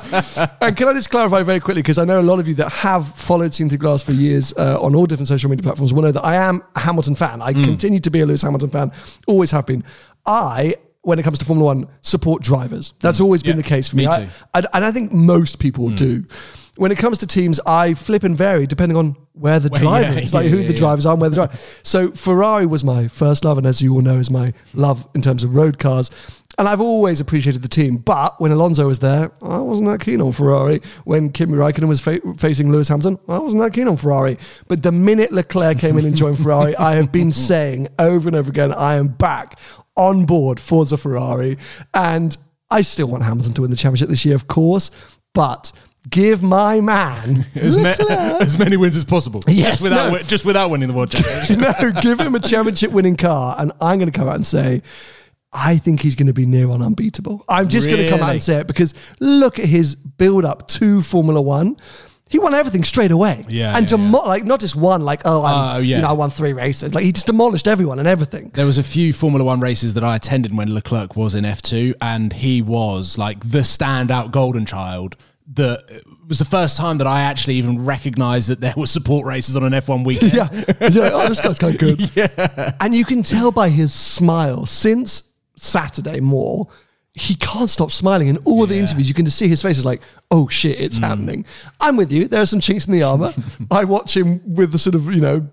[0.62, 2.70] and can I just clarify very quickly, because I know a lot of you that
[2.72, 6.04] have followed Seen Through Glass for years uh, on all different social media platforms will
[6.04, 7.42] know that I am a Hamilton fan.
[7.42, 7.64] I Mm.
[7.66, 8.92] continue to be a Lewis Hamilton fan,
[9.28, 9.84] always have been.
[10.26, 12.94] I, when it comes to Formula One, support drivers.
[13.00, 13.58] That's always been Mm.
[13.58, 14.06] Yeah, the case for me.
[14.06, 14.26] me I- too.
[14.26, 14.32] Mm.
[14.54, 16.24] I, and I think most people do.
[16.78, 20.14] When it comes to teams, I flip and vary depending on where the Well, driver
[20.14, 21.58] yeah, is, like yeah, who yeah, the drivers are and where the driver.
[21.84, 25.22] So Ferrari was my first love, and as you all know, is my love in
[25.22, 26.10] terms of road cars.
[26.58, 27.98] And I've always appreciated the team.
[27.98, 30.82] But when Alonso was there, I wasn't that keen on Ferrari.
[31.04, 34.38] When Kimi Raikkonen was fa- facing Lewis Hamilton, I wasn't that keen on Ferrari.
[34.68, 38.36] But the minute Leclerc came in and joined Ferrari, I have been saying over and
[38.36, 39.58] over again, I am back
[39.98, 41.58] on board Forza Ferrari.
[41.96, 42.38] And
[42.70, 44.92] I still want Hamilton to win the championship this year, of course.
[45.34, 45.72] But
[46.10, 47.96] give my man as, ma-
[48.42, 49.42] as many wins as possible.
[49.48, 50.20] Yes, just without no.
[50.20, 51.60] just without winning the world championship.
[51.60, 54.82] no, give him a championship winning car, and I'm going to come out and say,
[55.52, 57.46] I think he's going to be near on unbeatable.
[57.48, 60.68] I'm just going to come out and say it because look at his build up
[60.70, 61.78] to Formula One.
[62.30, 63.46] He won everything straight away.
[63.48, 65.98] Yeah, and yeah, demo- like not just one, like oh, Oh, yeah.
[65.98, 66.96] you know, I won three races.
[66.96, 68.50] Like he just demolished everyone and everything.
[68.56, 71.94] There was a few Formula One races that I attended when Leclerc was in F2,
[72.02, 75.16] and he was like the standout golden child.
[75.56, 79.26] That it was the first time that I actually even recognised that there were support
[79.26, 80.34] races on an F1 weekend.
[80.34, 81.10] yeah, yeah.
[81.14, 82.12] Oh, this guy's kind of good.
[82.16, 86.68] yeah, and you can tell by his smile since Saturday more.
[87.16, 88.82] He can't stop smiling in all the Yeah.
[88.82, 89.08] interviews.
[89.08, 90.02] You can just see his face is like,
[90.32, 91.04] "Oh shit, it's mm.
[91.08, 91.46] happening."
[91.80, 92.28] I'm with you.
[92.28, 93.34] There are some chinks in the armor.
[93.72, 95.48] I watch him with the sort of you know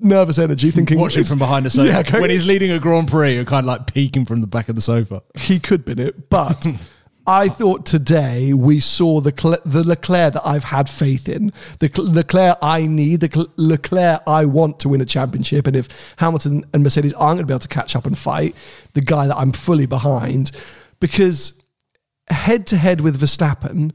[0.00, 3.34] nervous energy, thinking Watching from behind the sofa Yeah, when he's leading a Grand Prix,
[3.34, 5.22] you're kind of like peeking from the back of the sofa.
[5.36, 6.66] he could bin it, but
[7.26, 11.88] I thought today we saw the Cle- the Leclerc that I've had faith in, the
[11.88, 15.66] Cl- Leclerc I need, the Cl- Leclerc I want to win a championship.
[15.66, 18.54] And if Hamilton and Mercedes aren't going to be able to catch up and fight,
[18.92, 20.52] the guy that I'm fully behind,
[21.00, 21.60] because
[22.28, 23.92] head to head with Verstappen.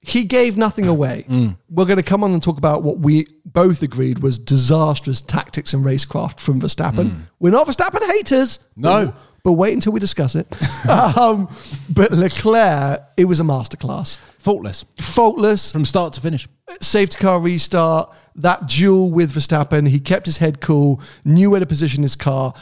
[0.00, 1.24] he gave nothing away.
[1.28, 1.56] Mm.
[1.68, 5.74] We're going to come on and talk about what we both agreed was disastrous tactics
[5.74, 7.22] and racecraft from Verstappen.
[7.40, 8.58] We're not Verstappen haters.
[8.58, 8.62] Mm.
[8.76, 9.06] No.
[9.06, 9.14] But,
[9.46, 10.48] but wait until we discuss it.
[10.88, 11.48] um,
[11.88, 14.18] but Leclerc, it was a masterclass.
[14.38, 16.48] Faultless Faultless, from start to finish.
[16.80, 19.86] safety car restart, that duel with Verstappen.
[19.88, 22.54] He kept his head cool, knew where to position his car.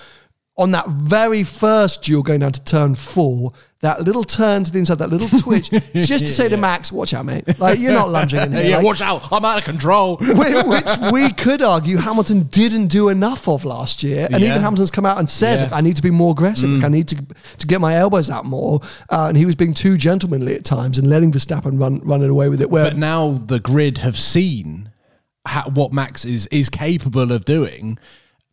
[0.57, 4.79] On that very first duel going down to turn four, that little turn to the
[4.79, 7.59] inside, that little twitch, just to say to Max, watch out, mate.
[7.59, 8.63] Like, you're not lunging in here.
[8.65, 9.33] yeah, Like, watch out!
[9.33, 10.17] I'm out of control.
[10.21, 14.29] Whi- which we could argue Hamilton didn't do enough of last year.
[14.31, 14.51] And Yeah.
[14.51, 15.65] even Hamilton's come out and said, Yeah.
[15.65, 16.71] "Look, I need to be more aggressive.
[16.71, 17.17] Like, I need to
[17.59, 18.81] to get my elbows out more.
[19.11, 22.49] Uh, and he was being too gentlemanly at times and letting Verstappen run running away
[22.49, 22.71] with it.
[22.71, 24.91] Where But now the grid have seen
[25.45, 27.99] how, what Max is is capable of doing.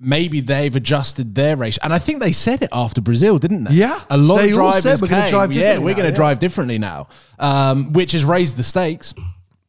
[0.03, 3.75] Maybe they've adjusted their race, and I think they said it after Brazil, didn't they?
[3.75, 3.99] Yeah.
[4.09, 6.15] a lot They of drivers said we're gonna came, drive Yeah, we're going to yeah.
[6.15, 9.13] drive differently now, um, which has raised the stakes.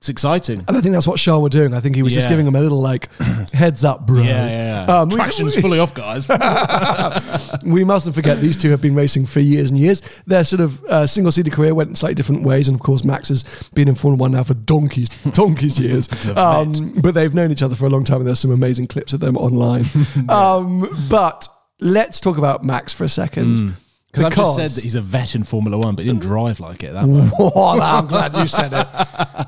[0.03, 0.65] It's exciting.
[0.67, 1.73] and I think that's what Shaw were doing.
[1.75, 2.31] I think he was just Yeah.
[2.31, 3.09] giving him a little like
[3.53, 4.21] heads up, bro.
[4.21, 4.87] Yeah, yeah.
[4.87, 4.99] yeah.
[5.03, 6.27] Um, we- Traction's fully off, guys.
[7.65, 10.03] we mustn't forget these two have been racing for years and years.
[10.27, 13.05] Their sort of uh, single seater career went in slightly different ways, and of course,
[13.05, 16.09] Max has been in Formula One now for donkeys, donkeys years.
[16.37, 19.13] um, but they've known each other for a long time, and there's some amazing clips
[19.13, 19.85] of them online.
[20.29, 21.47] um, but
[21.81, 23.77] let's talk about Max for a second.
[24.13, 26.61] Because I've just said that he's a vet in Formula One, but he didn't drive
[26.61, 27.05] like it that.
[27.39, 28.87] Oh, I'm glad you said it.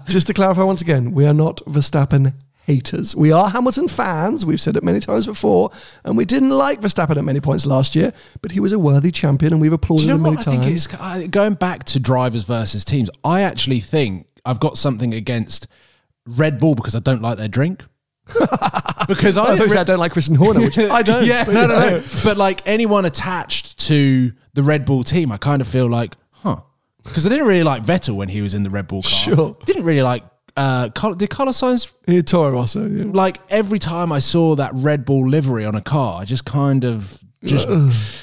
[0.08, 2.32] Just to clarify once again, we are not Verstappen
[2.64, 3.14] haters.
[3.14, 4.46] We are Hamilton fans.
[4.46, 5.70] We've said it many times before,
[6.04, 9.10] and we didn't like Verstappen at many points last year, but he was a worthy
[9.10, 10.86] champion, and we've applauded Do you know him many what I times.
[10.86, 13.10] think it's going back to drivers versus teams?
[13.22, 15.66] I actually think I've got something against
[16.26, 17.84] Red Bull because I don't like their drink.
[19.08, 21.24] because I, you said I don't like Christian Horner, which I don't.
[21.26, 22.02] yeah, but no, no, no.
[22.24, 26.60] But like anyone attached to the Red Bull team, I kind of feel like, huh?
[27.02, 29.10] Because I didn't really like Vettel when he was in the Red Bull car.
[29.10, 29.56] Sure.
[29.66, 30.22] Didn't really like.
[30.56, 32.86] Uh, col- did Carlos Sainz Yeah, Toro Rosso.
[32.86, 33.06] Yeah.
[33.12, 36.84] like every time I saw that Red Bull livery on a car, I just kind
[36.84, 37.68] of just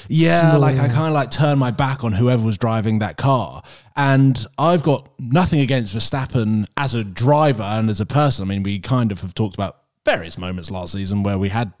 [0.08, 3.62] yeah, like I kind of like turned my back on whoever was driving that car.
[3.94, 8.44] And I've got nothing against Verstappen as a driver and as a person.
[8.44, 11.72] I mean, we kind of have talked about various moments last season where we had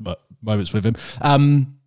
[0.42, 0.96] moments with him.
[1.20, 1.78] Um,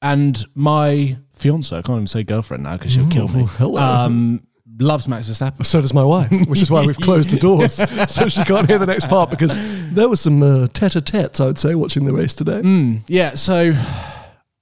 [0.00, 3.44] and my fiance, I can't even say girlfriend now because she'll kill me.
[3.58, 3.80] hello.
[3.80, 4.46] Um,
[4.80, 5.66] loves Max Verstappen.
[5.66, 7.74] So does my wife, which is why we've closed the doors,
[8.08, 9.52] so she can't hear the next part because
[9.92, 12.60] there was some uh, tete-a-tetes, I would say, watching the race today.
[13.08, 13.74] Yeah, so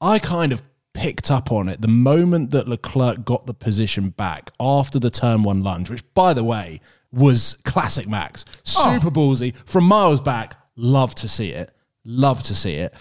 [0.00, 0.62] I kind of
[0.94, 5.42] picked up on it the moment that Leclerc got the position back after the turn
[5.42, 6.80] one lunge, which, by the way,
[7.12, 8.44] was classic Max.
[8.64, 10.56] Super ballsy from miles back.
[10.76, 11.70] Love to see it.
[12.04, 12.94] Love to see it.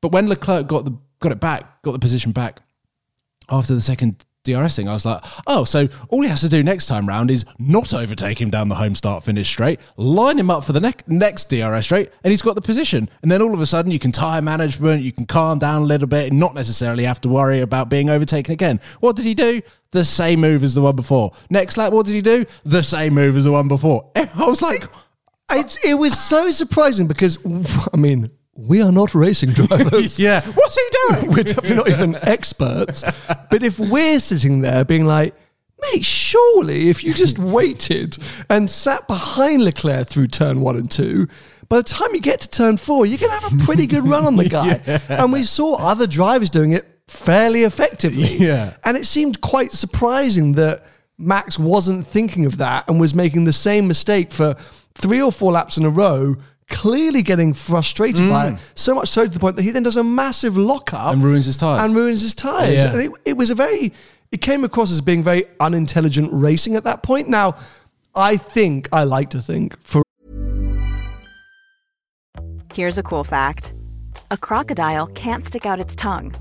[0.00, 2.60] But when Leclerc got the got it back, got the position back
[3.48, 6.62] after the second DRS thing, I was like, oh, so all he has to do
[6.62, 10.50] next time round is not overtake him down the home start finish straight, line him
[10.50, 13.10] up for the ne- next DRS straight, and he's got the position.
[13.22, 15.84] And then all of a sudden, you can tire management, you can calm down a
[15.84, 18.80] little bit, and not necessarily have to worry about being overtaken again.
[19.00, 19.62] What did he do?
[19.90, 21.32] The same move as the one before.
[21.50, 22.46] Next lap, what did he do?
[22.64, 24.10] The same move as the one before.
[24.16, 24.84] I was like,
[25.52, 27.38] It's, it was so surprising because,
[27.92, 30.18] I mean, we are not racing drivers.
[30.18, 31.30] yeah, what's he doing?
[31.36, 33.04] we're definitely not even experts.
[33.50, 35.34] But if we're sitting there being like,
[35.92, 38.16] mate, surely if you just waited
[38.48, 41.28] and sat behind Leclerc through turn one and two,
[41.68, 44.06] by the time you get to turn four, you're going to have a pretty good
[44.06, 44.80] run on the guy.
[45.08, 48.36] And we saw other drivers doing it fairly effectively.
[48.36, 48.74] Yeah.
[48.84, 50.84] And it seemed quite surprising that
[51.18, 54.56] Max wasn't thinking of that and was making the same mistake for
[54.96, 56.36] three or four laps in a row.
[56.68, 59.94] Clearly getting frustrated by it, so much so to the point that he then does
[59.96, 61.80] a massive lockup And ruins his tyres.
[61.80, 62.82] and ruins his tires.
[62.82, 62.90] Yeah.
[62.92, 63.92] And it, it was a very,
[64.32, 67.28] it came across as being very unintelligent racing at that point.
[67.28, 67.54] Now,
[68.16, 70.02] I think, I like to think, for
[72.74, 73.72] Here's a cool fact
[74.32, 76.34] a crocodile can't stick out its tongue.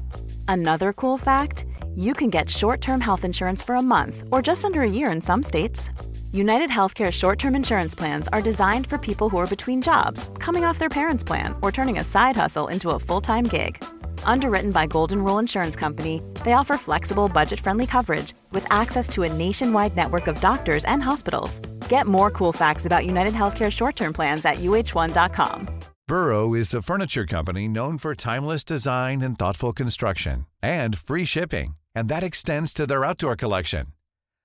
[0.47, 4.65] Another cool fact you can get short term health insurance for a month or just
[4.65, 5.91] under a year in some states.
[6.35, 10.65] United Healthcare short term insurance plans are designed for people who are between jobs, coming
[10.65, 13.81] off their parents' plan, or turning a side hustle into a full time gig.
[14.25, 19.23] Underwritten by Golden Rule Insurance Company, they offer flexible, budget friendly coverage with access to
[19.23, 21.59] a nationwide network of doctors and hospitals.
[21.87, 25.69] Get more cool facts about United Healthcare short term plans at uh1.com.
[26.05, 31.75] Burrow is a furniture company known for timeless design and thoughtful construction and free shipping,
[31.95, 33.94] and that extends to their outdoor collection.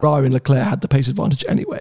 [0.00, 1.80] Ferrari and Leclerc had the pace advantage anyway.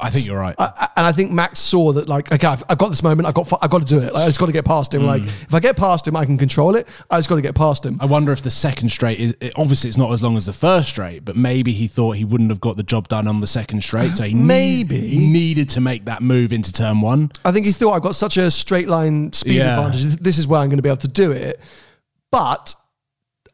[0.00, 0.56] I think you're right.
[0.58, 3.28] I, and I think Max saw that, like, okay, I've, I've got this moment.
[3.28, 4.12] I've got, I've got to do it.
[4.12, 5.04] Like, I just got to get past him.
[5.04, 5.28] Like, mm.
[5.28, 6.88] if I get past him, I can control it.
[7.08, 7.98] I just got to get past him.
[8.00, 10.52] I wonder if the second straight is it- obviously it's not as long as the
[10.52, 13.46] first straight, but maybe he thought he wouldn't have got the job done on the
[13.46, 15.06] second straight, so he need- Maybe.
[15.06, 17.30] he needed to make that move into turn one.
[17.44, 19.78] I think he thought I've got such a straight line speed Yeah.
[19.78, 20.16] advantage.
[20.16, 21.60] This is where I'm going to be able to do it.
[22.32, 22.74] But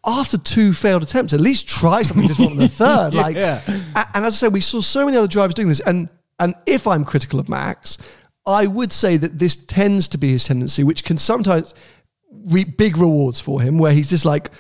[0.09, 3.12] after two failed attempts, at least try something different on the third.
[3.14, 3.61] Like, Yeah.
[3.66, 5.81] and as I said, we saw so many other drivers doing this.
[5.81, 6.09] And
[6.40, 7.99] and if I'm critical of Max,
[8.47, 11.75] I would say that this tends to be his tendency, which can sometimes
[12.47, 14.51] reap big rewards for him, where he's just like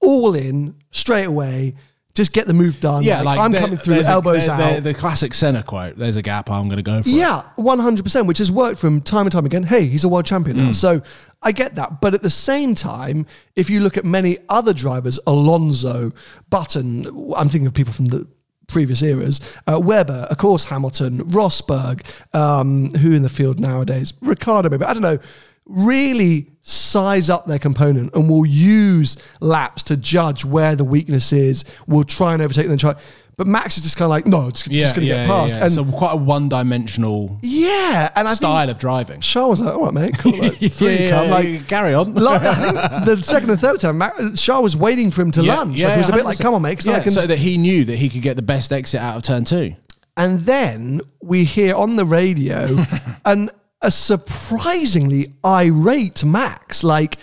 [0.00, 1.74] all in straight away.
[2.16, 3.04] Just get the move done.
[3.04, 4.58] Yeah, like, I'm coming through, a- elbows there- out.
[4.58, 7.08] there- the classic Senna quote: "There's a gap, I'm going to go for.
[7.08, 9.62] Yeah, one hundred percent, which has worked for him time and time again.
[9.62, 10.64] Hey, he's a world champion Mm.
[10.64, 11.02] now, so
[11.42, 12.00] I get that.
[12.00, 16.12] But at the same time, if you look at many other drivers, Alonso,
[16.50, 18.26] Button, I'm thinking of people from the
[18.66, 22.00] previous eras, uh, Webber, of course, Hamilton, Rosberg,
[22.34, 25.18] um, who in the field nowadays, Ricciardo, maybe I don't know.
[25.66, 31.64] Really size up their component and will use laps to judge where the weakness is.
[31.86, 32.76] We'll try and overtake them.
[32.78, 32.94] Try,
[33.36, 35.30] but Max is just kind of like, no, just, yeah, just going to yeah, get
[35.30, 35.54] past.
[35.54, 35.64] yeah.
[35.64, 39.20] And so quite a one-dimensional yeah, and I style of driving.
[39.20, 40.38] Charles was like, all right, mate, cool.
[40.38, 42.14] Like, three, Yeah, yeah, Like, yeah, carry on.
[42.14, 45.42] like, I think the second and third time, Matt, Shaw was waiting for him to
[45.42, 45.82] lunge.
[45.82, 46.84] like, it was a bit like, come on, mate.
[46.84, 49.16] Yeah, I can- so that he knew that he could get the best exit out
[49.16, 49.74] of turn two.
[50.16, 52.76] and then we hear on the radio
[53.26, 53.50] an
[53.86, 56.82] a surprisingly irate Max.
[56.82, 57.18] Like,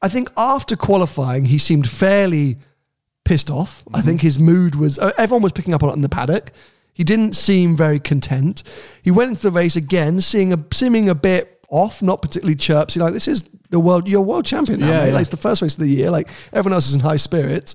[0.00, 2.56] I think after qualifying, he seemed fairly
[3.24, 3.84] pissed off.
[3.92, 6.52] I think his mood was, uh, everyone was picking up on it in the paddock.
[6.94, 8.62] He didn't seem very content.
[9.02, 12.98] He went into the race again, seeing a, seeming a bit off, not particularly chirpsy.
[12.98, 15.12] Like, this is the world, you're world champion now, Yeah, yeah.
[15.12, 16.10] Like, it's the first race of the year.
[16.10, 17.74] Like, everyone else is in high spirits.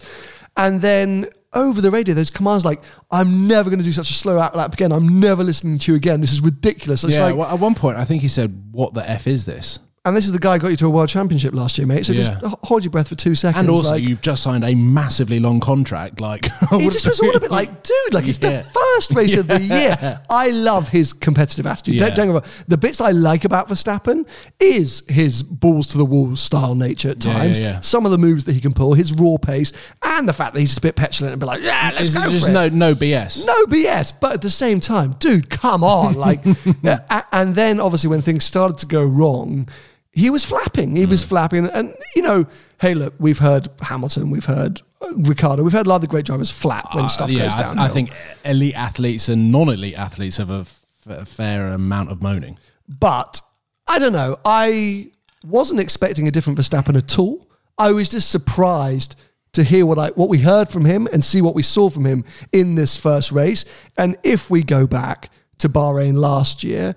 [0.58, 4.14] And then over the radio, there's commands like, I'm never going to do such a
[4.14, 4.92] slow out lap again.
[4.92, 6.22] I'm never listening to you again.
[6.22, 7.04] This is ridiculous.
[7.04, 9.46] It's yeah, like, well, at one point I think he said, "What the f is
[9.46, 11.86] this?" And this is the guy who got you to a world championship last year,
[11.86, 12.04] mate.
[12.08, 12.18] So Yeah.
[12.24, 13.60] just h- hold your breath for two seconds.
[13.60, 16.20] And also, like, you've just signed a massively long contract.
[16.20, 18.64] Like, it just was all a bit like, dude, like it's Yeah.
[18.64, 20.20] the first race of the year.
[20.28, 22.00] I love his competitive attitude.
[22.00, 22.16] Don't, Yeah.
[22.16, 22.64] don't get me wrong.
[22.68, 24.26] The bits I like about Verstappen
[24.60, 27.60] is his balls to the wall style nature at Yeah, times.
[27.60, 27.80] yeah, yeah.
[27.82, 29.72] Some of the moves that he can pull, his raw pace,
[30.04, 32.26] and the fact that he's just a bit petulant and be like, yeah, let's There's
[32.26, 32.54] go for it.
[32.54, 33.46] no no BS.
[33.46, 36.16] No BS, but at the same time, dude, come on.
[36.16, 36.44] Like,
[36.82, 39.70] yeah, a- and then obviously when things started to go wrong,
[40.12, 40.96] he was flapping.
[40.96, 41.10] He Mm.
[41.10, 41.66] was flapping.
[41.68, 42.46] And, you know,
[42.80, 46.08] hey, look, we've heard Hamilton, we've heard uh, Ricciardo, we've heard a lot of the
[46.08, 47.80] great drivers flap when Uh, stuff yeah, goes I- down.
[47.80, 48.12] I, think
[48.46, 52.58] elite athletes and non-elite athletes have a, f- a fair amount of moaning.
[52.88, 53.42] But
[53.88, 54.38] I don't know.
[54.46, 55.12] I
[55.46, 57.48] wasn't expecting a different Verstappen at all.
[57.78, 59.16] I was just surprised
[59.54, 62.06] to hear what I what we heard from him and see what we saw from
[62.06, 63.66] him in this first race.
[63.98, 66.96] And if we go back to Bahrain last year,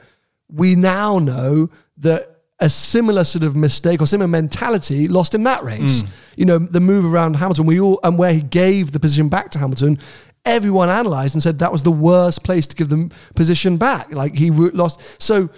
[0.48, 2.33] we now know that
[2.64, 6.02] a similar sort of mistake or similar mentality lost him that race.
[6.02, 6.08] Mm.
[6.36, 9.50] You know, the move around Hamilton, we all and where he gave the position back
[9.50, 9.98] to Hamilton.
[10.46, 14.10] Everyone analysed and said that was the worst place to give the position back.
[14.12, 15.00] Like he lost.
[15.20, 15.50] So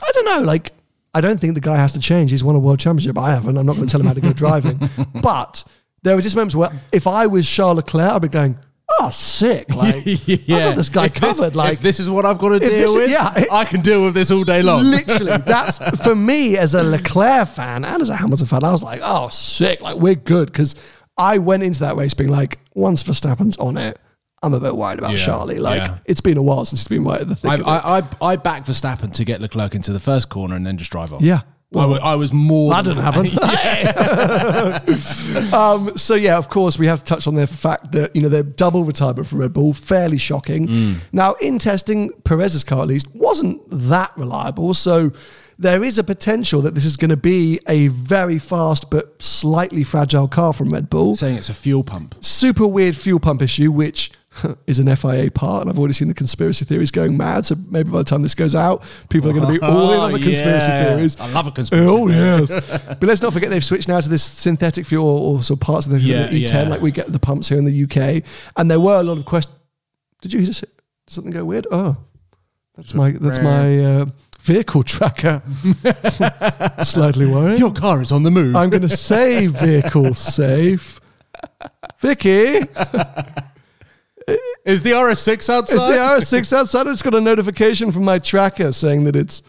[0.00, 0.46] I don't know.
[0.46, 0.72] Like,
[1.14, 2.30] I don't think the guy has to change.
[2.30, 3.18] He's won a world championship.
[3.18, 3.56] I haven't.
[3.56, 4.78] I'm not going to tell him how to go driving.
[5.20, 5.64] But
[6.04, 8.56] there were just moments where if I was Charles Leclerc, I'd be going,
[9.00, 9.66] oh, sick.
[9.74, 11.54] Like, I've got this guy If covered.
[11.56, 14.04] like, if this is what I've got to deal this with, yeah, I can deal
[14.04, 14.82] with this all day long.
[14.84, 18.64] Literally, that's for me as a Leclerc fan and as a Hamilton fan.
[18.64, 19.80] I was like, oh, sick.
[19.80, 20.46] Like, we're good.
[20.52, 20.74] Because
[21.16, 23.98] I went into that race being like, once Verstappen's on it,
[24.42, 25.58] I'm a bit worried about Yeah, Charlie.
[25.58, 25.98] Like, yeah.
[26.04, 27.56] it's been a while since he's been right at the thick I.
[27.64, 30.90] I, I, I backed Verstappen to get Leclerc into the first corner and then just
[30.92, 31.22] drive off.
[31.22, 31.40] yeah.
[31.76, 32.70] I, I was more.
[32.70, 33.26] That didn't happen.
[35.54, 38.28] um, so yeah, of course, we have to touch on the fact that you know
[38.28, 40.66] they're double retirement for Red Bull, fairly shocking.
[40.66, 40.96] Mm.
[41.12, 45.12] Now, in testing, Perez's car at least wasn't that reliable, so
[45.58, 49.84] there is a potential that this is going to be a very fast but slightly
[49.84, 51.16] fragile car from Red Bull.
[51.16, 52.16] saying it's a fuel pump.
[52.24, 54.10] Super weird fuel pump issue, which
[54.66, 57.46] is an FIA part, and I've already seen the conspiracy theories going mad.
[57.46, 60.00] So maybe by the time this goes out, people are going to be all in
[60.00, 60.84] on the conspiracy yeah.
[60.94, 61.20] theories.
[61.20, 62.18] I love a conspiracy Oh theory.
[62.18, 65.66] yes, but let's not forget they've switched now to this synthetic fuel or sort of
[65.66, 66.68] parts of the, Yeah, the E10, yeah.
[66.68, 68.24] like we get the pumps here in the UK.
[68.56, 69.54] And there were a lot of questions.
[70.20, 70.70] Did you just did
[71.06, 71.66] something go weird?
[71.70, 71.96] Oh,
[72.76, 74.06] that's my that's my uh,
[74.40, 75.42] vehicle tracker.
[76.82, 77.58] Slightly worried.
[77.58, 78.56] Your car is on the move.
[78.56, 81.00] I'm going to say vehicle safe.
[82.00, 82.60] Vicky,
[84.64, 85.74] is the RS6 outside?
[85.74, 86.86] is the RS6 outside?
[86.86, 89.42] I just got a notification from my tracker saying that it's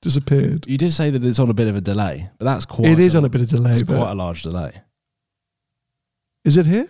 [0.00, 0.66] disappeared.
[0.68, 2.90] You did say that it's on a bit of a delay, but that's quite.
[2.90, 3.72] It is on a bit of delay.
[3.72, 4.72] It's quite a large delay.
[6.44, 6.88] Is it here?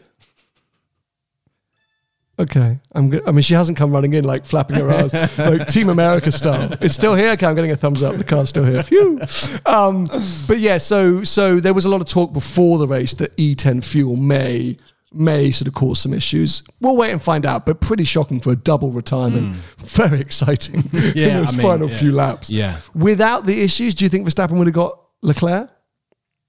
[2.39, 3.27] Okay, I'm good.
[3.27, 6.77] I mean, she hasn't come running in like flapping her arms, like Team America style.
[6.83, 7.31] It's still here.
[7.31, 8.17] Okay, I'm getting a thumbs up.
[8.17, 8.83] The car's still here.
[8.83, 9.19] Phew.
[9.65, 10.07] Um,
[10.47, 13.83] but yeah, so so there was a lot of talk before the race that E10
[13.83, 14.77] fuel may
[15.17, 16.63] may sort of cause some issues.
[16.81, 17.67] We'll wait and find out.
[17.67, 19.55] But pretty shocking for a double retirement.
[19.79, 21.01] Very exciting in Hmm.
[21.15, 21.99] Those I mean, final yeah.
[21.99, 22.51] few laps.
[22.51, 22.79] Yeah.
[22.95, 25.71] Without the issues, do you think Verstappen would have got Leclerc?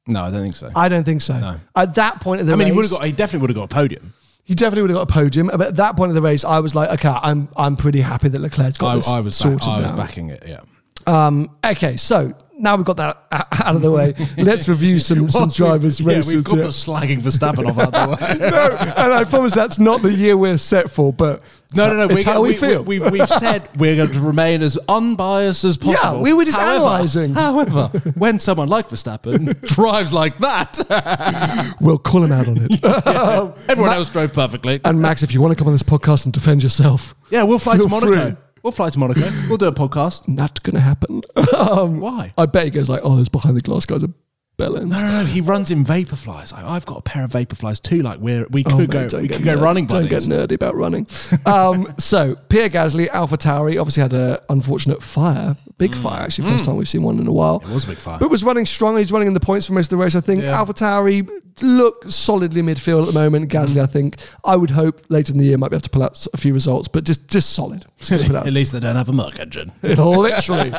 [0.08, 0.72] No, I don't think so.
[0.76, 1.38] I don't think so.
[1.40, 1.60] No.
[1.76, 3.04] At that point of the race I mean, he would have got.
[3.06, 4.14] He definitely would have got a podium.
[4.46, 5.48] he definitely would have got a podium.
[5.48, 8.30] But at that point of the race, I was like, okay, I'm I'm pretty happy
[8.30, 9.36] that Leclerc's got I, this I was.
[9.36, 9.96] sorted Back, I was now.
[9.98, 10.44] backing it.
[10.48, 10.62] Yeah.
[11.08, 14.14] Um, okay, so now we've got that out of the way.
[14.38, 16.36] Let's review some some drivers' yeah, races.
[16.36, 16.64] we've got yeah.
[16.64, 18.38] the slagging Verstappen off out the way.
[18.50, 21.44] no, and I promise that's not the year we're set for, but
[21.76, 22.16] No, no, no.
[22.16, 22.84] it's how we, feel.
[22.84, 26.18] We, have we've said we're going to remain as unbiased as possible.
[26.18, 27.34] Yeah, we were just However- analysing.
[27.36, 32.84] However, when someone like Verstappen drives like that, we'll call him out on it.
[33.70, 34.82] everyone else drove perfectly.
[34.84, 37.60] and Max, if you want to come on this podcast and defend yourself, yeah, we'll
[37.60, 38.32] fly to Monaco.
[38.32, 38.38] free.
[38.68, 39.22] We'll fly to Monaco.
[39.48, 40.28] We'll do a podcast.
[40.28, 41.22] not going to happen.
[41.58, 42.34] um, Why?
[42.38, 44.12] I bet he goes like, "Oh, those behind the glass guys are
[44.58, 45.26] bellends." No, no, no.
[45.26, 46.52] He runs in Vaporflies.
[46.52, 48.02] Like, I've got a pair of Vaporflies too.
[48.02, 50.54] Like we're we could Oh, go don't we could go nerd- running Don't get nerdy
[50.54, 51.08] about running.
[51.46, 56.66] Um, so Pierre Gasly, Alpha Tauri, obviously had an unfortunate fire, big fire actually, first
[56.66, 57.60] time we've seen one in a while.
[57.62, 57.70] Mm.
[57.72, 58.18] It was a big fire.
[58.20, 58.98] but was running strong.
[58.98, 60.16] He's running in the points for most of the race.
[60.16, 60.52] I think Yeah.
[60.58, 61.30] Alpha Tauri
[61.62, 63.52] look solidly midfield at the moment.
[63.52, 66.04] Gasly, I think, I would hope later in the year might be able to pull
[66.04, 67.86] out a few results, but just just solid.
[67.98, 69.72] Just gonna put it out At least they don't have a Merc engine.
[69.82, 70.70] literally.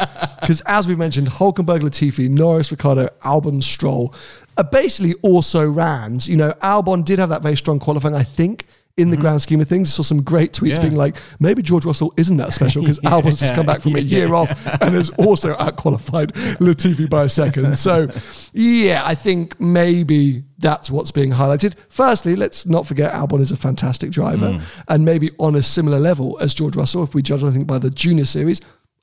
[0.41, 4.15] Because as we've mentioned, Hulkenberg, Latifi, Norris, Ricciardo, Albon, Stroll
[4.57, 6.29] are uh, basically also rans.
[6.29, 8.67] You know, Albon did have that very strong qualifying, I think.
[8.97, 9.23] In the mm-hmm.
[9.23, 10.83] grand scheme of things, I saw some great tweets Yeah.
[10.83, 13.99] being like, maybe George Russell isn't that special because Albon's just come back from a
[14.15, 14.51] year off
[14.83, 17.79] and has also outqualified Latifi by a second.
[17.79, 18.09] So,
[18.53, 21.75] yeah, I think maybe that's what's being highlighted.
[21.91, 24.83] Firstly, let's not forget Albon is a fantastic driver mm.
[24.89, 27.79] and maybe on a similar level as George Russell, if we judge, I think, by
[27.79, 28.61] the junior series.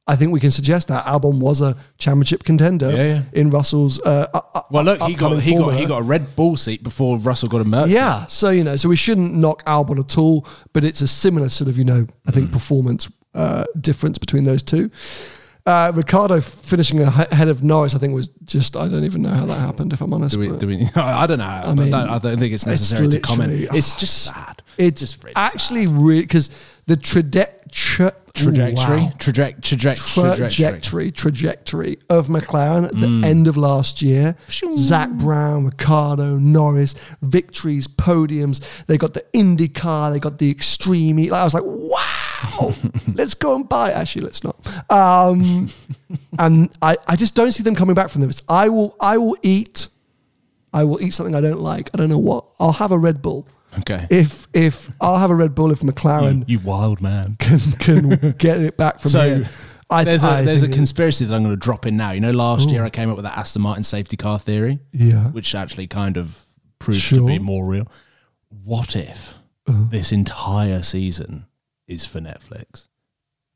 [0.08, 3.22] I think we can suggest that Albon was a championship contender Yeah, yeah.
[3.34, 4.00] in Russell's.
[4.02, 4.28] Uh,
[4.70, 7.62] Well, look, he got he got he got a Red Bull seat before Russell got
[7.62, 7.88] a Merc.
[7.88, 7.94] seat.
[7.96, 11.50] Yeah, so you know, so we shouldn't knock Albon at all, but it's a similar
[11.50, 12.34] sort of you know, I Mm.
[12.36, 14.90] think performance uh, difference between those two.
[15.66, 19.48] Uh, Ricciardo finishing ahead of Norris, I think was just I don't even know how
[19.48, 19.92] that happened.
[19.94, 21.46] If I'm honest, Do we, do we, I don't know.
[21.46, 23.68] I, mean, don't, I don't think it's necessary to comment.
[23.74, 24.62] It's just sad.
[24.78, 26.52] it's just really actually really because
[26.88, 29.12] the trade- tra- trajectory, Wow.
[29.18, 30.36] traje- traje- trajectory.
[30.36, 33.24] trajectory trajectory of McLaren at the Mm.
[33.26, 34.36] end of last year.
[34.76, 38.62] Zak Brown, Ricciardo, Norris, victories, podiums.
[38.88, 41.18] They got the Indy car, they got the Extreme.
[41.18, 42.74] Like, I was like, wow,
[43.16, 43.90] let's go and buy.
[43.90, 43.94] it.
[43.96, 44.56] Actually, let's not.
[44.92, 45.70] Um,
[46.40, 48.42] and I, I just don't see them coming back from this.
[48.48, 49.88] I will I will eat.
[50.74, 51.90] I will eat something I don't like.
[51.94, 52.46] I don't know what.
[52.60, 53.48] I'll have a Red Bull.
[53.80, 54.08] Okay.
[54.10, 57.36] If if I'll have a Red Bull if McLaren you wild man.
[57.40, 59.50] can can get it back from So here.
[59.90, 62.12] I, there's a I there's a conspiracy that I'm going to drop in now.
[62.12, 65.26] You know, last year I came up with that Aston Martin safety car theory, Yeah.
[65.30, 66.44] which actually kind of
[66.80, 67.20] proved Sure.
[67.20, 67.88] to be more real.
[68.64, 69.86] What if uh-huh.
[69.90, 71.46] this entire season
[71.88, 72.88] is for Netflix?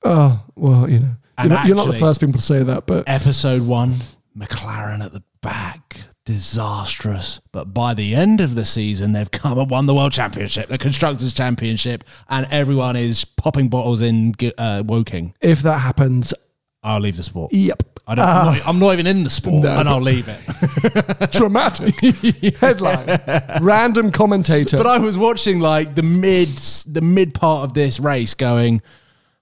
[0.03, 3.05] Oh well, you know, you're not, you're not the first people to say that, but
[3.07, 3.95] Episode one,
[4.38, 5.97] McLaren at the back,
[6.30, 7.41] disastrous.
[7.51, 10.77] But by the end of the season, they've come and won the world championship, the
[10.77, 15.34] constructors championship, and everyone is popping bottles in uh, Woking.
[15.41, 16.32] if that happens,
[16.84, 17.51] I'll leave the sport.
[17.51, 20.27] yep, I don't, I'm, not, I'm not even in the sport, No, and I'll leave
[20.27, 21.32] it.
[21.32, 21.95] dramatic
[22.57, 23.19] headline,
[23.59, 24.77] random commentator.
[24.77, 26.49] But I was watching like the mid
[26.86, 28.84] the mid part of this race, going,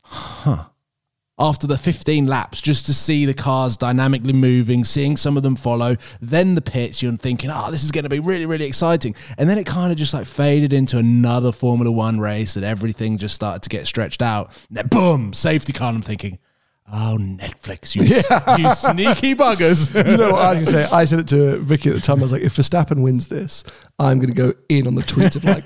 [0.03, 0.63] huh.
[1.39, 5.55] After the 15 laps, just to see the cars dynamically moving, seeing some of them
[5.55, 9.13] follow, then the pits, you're thinking, oh, this is going to be really, really exciting.
[9.37, 13.19] And then it kind of just like faded into another Formula One race that everything
[13.19, 14.51] just started to get stretched out.
[14.69, 15.93] And then boom, safety car.
[15.93, 16.39] I'm thinking,
[16.89, 18.03] Oh, Netflix, you,
[18.63, 19.93] you sneaky buggers.
[20.09, 20.95] you know what I was going to say?
[20.95, 22.19] I said it to Vicky at the time.
[22.19, 23.65] I was like, if Verstappen wins this,
[23.99, 25.65] I'm going to go in on the tweet of like,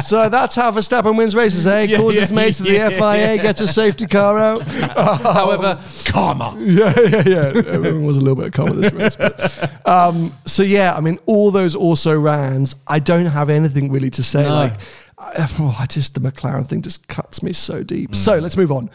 [0.04, 1.82] so that's how Verstappen wins races, eh?
[1.82, 4.62] Yeah, Calls yeah, his mates to the yeah, FIA, gets a safety car out.
[4.62, 6.54] However, karma.
[6.60, 7.62] Yeah, yeah, yeah.
[7.66, 9.16] Everyone was a little bit of calm this race.
[9.16, 12.76] But, um, so yeah, I mean, all those also rans.
[12.86, 14.44] I don't have anything really to say.
[14.44, 14.54] No.
[14.54, 14.74] Like,
[15.18, 18.14] I, oh, I just the McLaren thing just cuts me so deep.
[18.14, 18.90] So let's move on.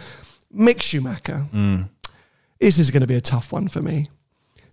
[0.57, 1.45] Mick Schumacher.
[2.59, 4.05] This is going to be a tough one for me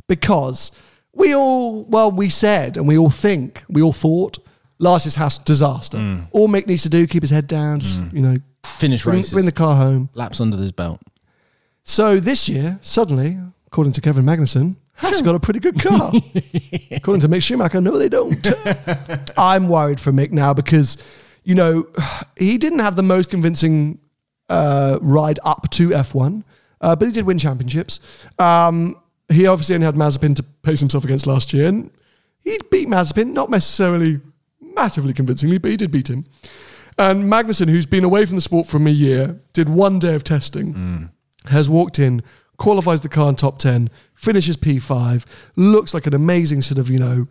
[0.08, 0.72] because
[1.12, 4.38] we all, well, we said and we all think, we all thought
[4.78, 5.98] last year's house disaster.
[5.98, 6.26] Mm.
[6.32, 8.12] All Mick needs to do, keep his head down, just, mm.
[8.12, 9.32] you know, Finish bring, races.
[9.32, 10.08] bring the car home.
[10.14, 11.00] Laps under his belt.
[11.84, 16.12] So this year, suddenly, according to Kevin Magnussen, has got a pretty good car.
[16.90, 18.52] according to Mick Schumacher, no, they don't.
[19.36, 20.96] I'm worried for Mick now because,
[21.42, 21.86] you know,
[22.38, 23.98] he didn't have the most convincing
[24.48, 26.42] uh, ride up to F1,
[26.80, 28.00] uh, but he did win championships.
[28.38, 28.96] Um,
[29.28, 31.90] he obviously only had Mazepin to pace himself against last year, and
[32.40, 34.20] he beat Mazepin, not necessarily
[34.60, 36.26] massively convincingly, but he did beat him.
[36.98, 40.22] And Magnussen, who's been away from the sport for a year, did one day of
[40.22, 41.10] testing,
[41.46, 42.22] has walked in,
[42.56, 45.24] qualifies the car in top 10, finishes P5,
[45.56, 47.26] looks like an amazing sort of, you know,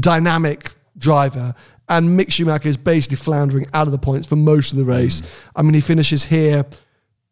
[0.00, 1.54] dynamic driver.
[1.92, 5.20] And Mick Schumacher is basically floundering out of the points for most of the race.
[5.54, 6.64] I mean, he finishes here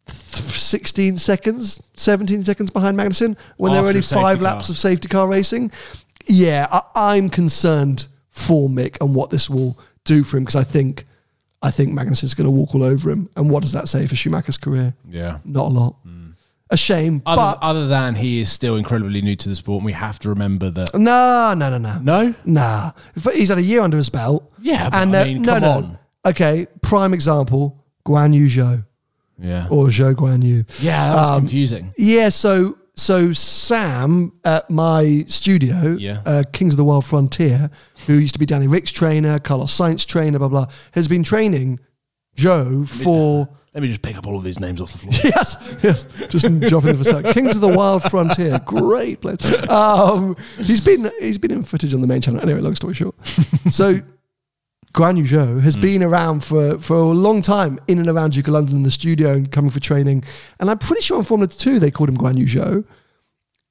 [0.06, 4.44] 16 seconds, 17 seconds behind Magnussen when there were only five car.
[4.44, 5.72] laps of safety car racing.
[6.26, 10.64] Yeah, I, I'm concerned for Mick and what this will do for him because I
[10.64, 11.06] think
[11.62, 13.30] I think Magnussen's going to walk all over him.
[13.36, 14.94] And what does that say for Schumacher's career?
[15.08, 15.38] Yeah.
[15.46, 15.96] Not a lot.
[16.72, 19.86] A shame, Other, but other than he is still incredibly new to the sport, and
[19.86, 20.94] we have to remember that.
[20.94, 22.34] no, no, no, no, No?
[22.44, 22.92] nah.
[23.34, 24.52] He's had a year under his belt.
[24.60, 25.70] Yeah, but and I mean, no, come no.
[25.72, 25.98] on.
[26.26, 28.84] Okay, prime example: Guan Yu Zhou
[29.40, 29.66] Yeah.
[29.68, 30.64] or Zhou Guan Yu.
[30.80, 31.92] Yeah, that was Um, confusing.
[31.98, 36.20] Yeah, so so Sam at my studio, Yeah.
[36.26, 37.70] uh, Kings of the Wild Frontier,
[38.06, 41.80] who used to be Danny Ric's trainer, Carlos Sainz trainer, blah blah, has been training
[42.36, 45.12] Joe for Let me just pick up all of these names off the floor.
[45.24, 47.32] yes, yes, just dropping the facade.
[47.32, 49.40] Kings of the Wild Frontier, great place.
[49.68, 52.40] Um, he's been he's been in footage on the main channel.
[52.40, 53.14] Anyway, long story short,
[53.70, 54.00] so.
[54.92, 58.48] Guan Yu Zhou has been around for, for a long time in and around Duke
[58.48, 60.24] of London in the studio and coming for training.
[60.58, 62.84] And I'm pretty sure in Formula 2 they called him Guan Yu Zhou.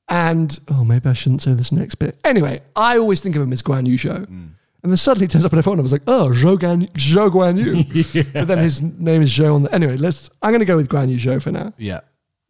[0.08, 2.18] And, oh, maybe I shouldn't say this next bit.
[2.24, 4.50] Anyway, I always think of him as Guan Yu Zhou.
[4.82, 6.89] And then suddenly it turns up on F1 and I was like, oh, Zhou, Guan,
[6.93, 8.23] Zhou Guan Yu.
[8.34, 9.73] But then his name is Zhou on the.
[9.73, 10.30] Anyway, let's.
[10.41, 11.73] I'm going to go with Guan Yu Zhou for now.
[11.77, 11.99] Yeah.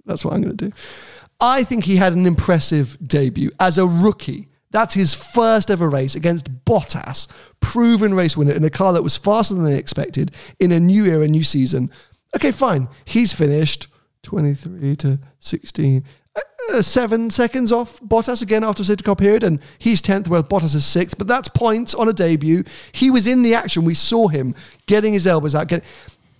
[0.05, 0.75] That's what I'm going to do.
[1.41, 4.49] I think he had an impressive debut as a rookie.
[4.71, 7.27] That's his first ever race against Bottas,
[7.59, 11.05] proven race winner in a car that was faster than they expected in a new
[11.05, 11.89] era, new season.
[12.35, 12.87] Okay, fine.
[13.05, 13.87] He's finished
[14.23, 16.03] 23 to 16,
[16.69, 20.43] uh, seven seconds off Bottas again after a safety car period, and he's 10th, where
[20.43, 21.17] Bottas is sixth.
[21.17, 22.63] But that's points on a debut.
[22.91, 23.85] He was in the action.
[23.85, 24.55] We saw him
[24.85, 25.67] getting his elbows out.
[25.67, 25.87] Getting,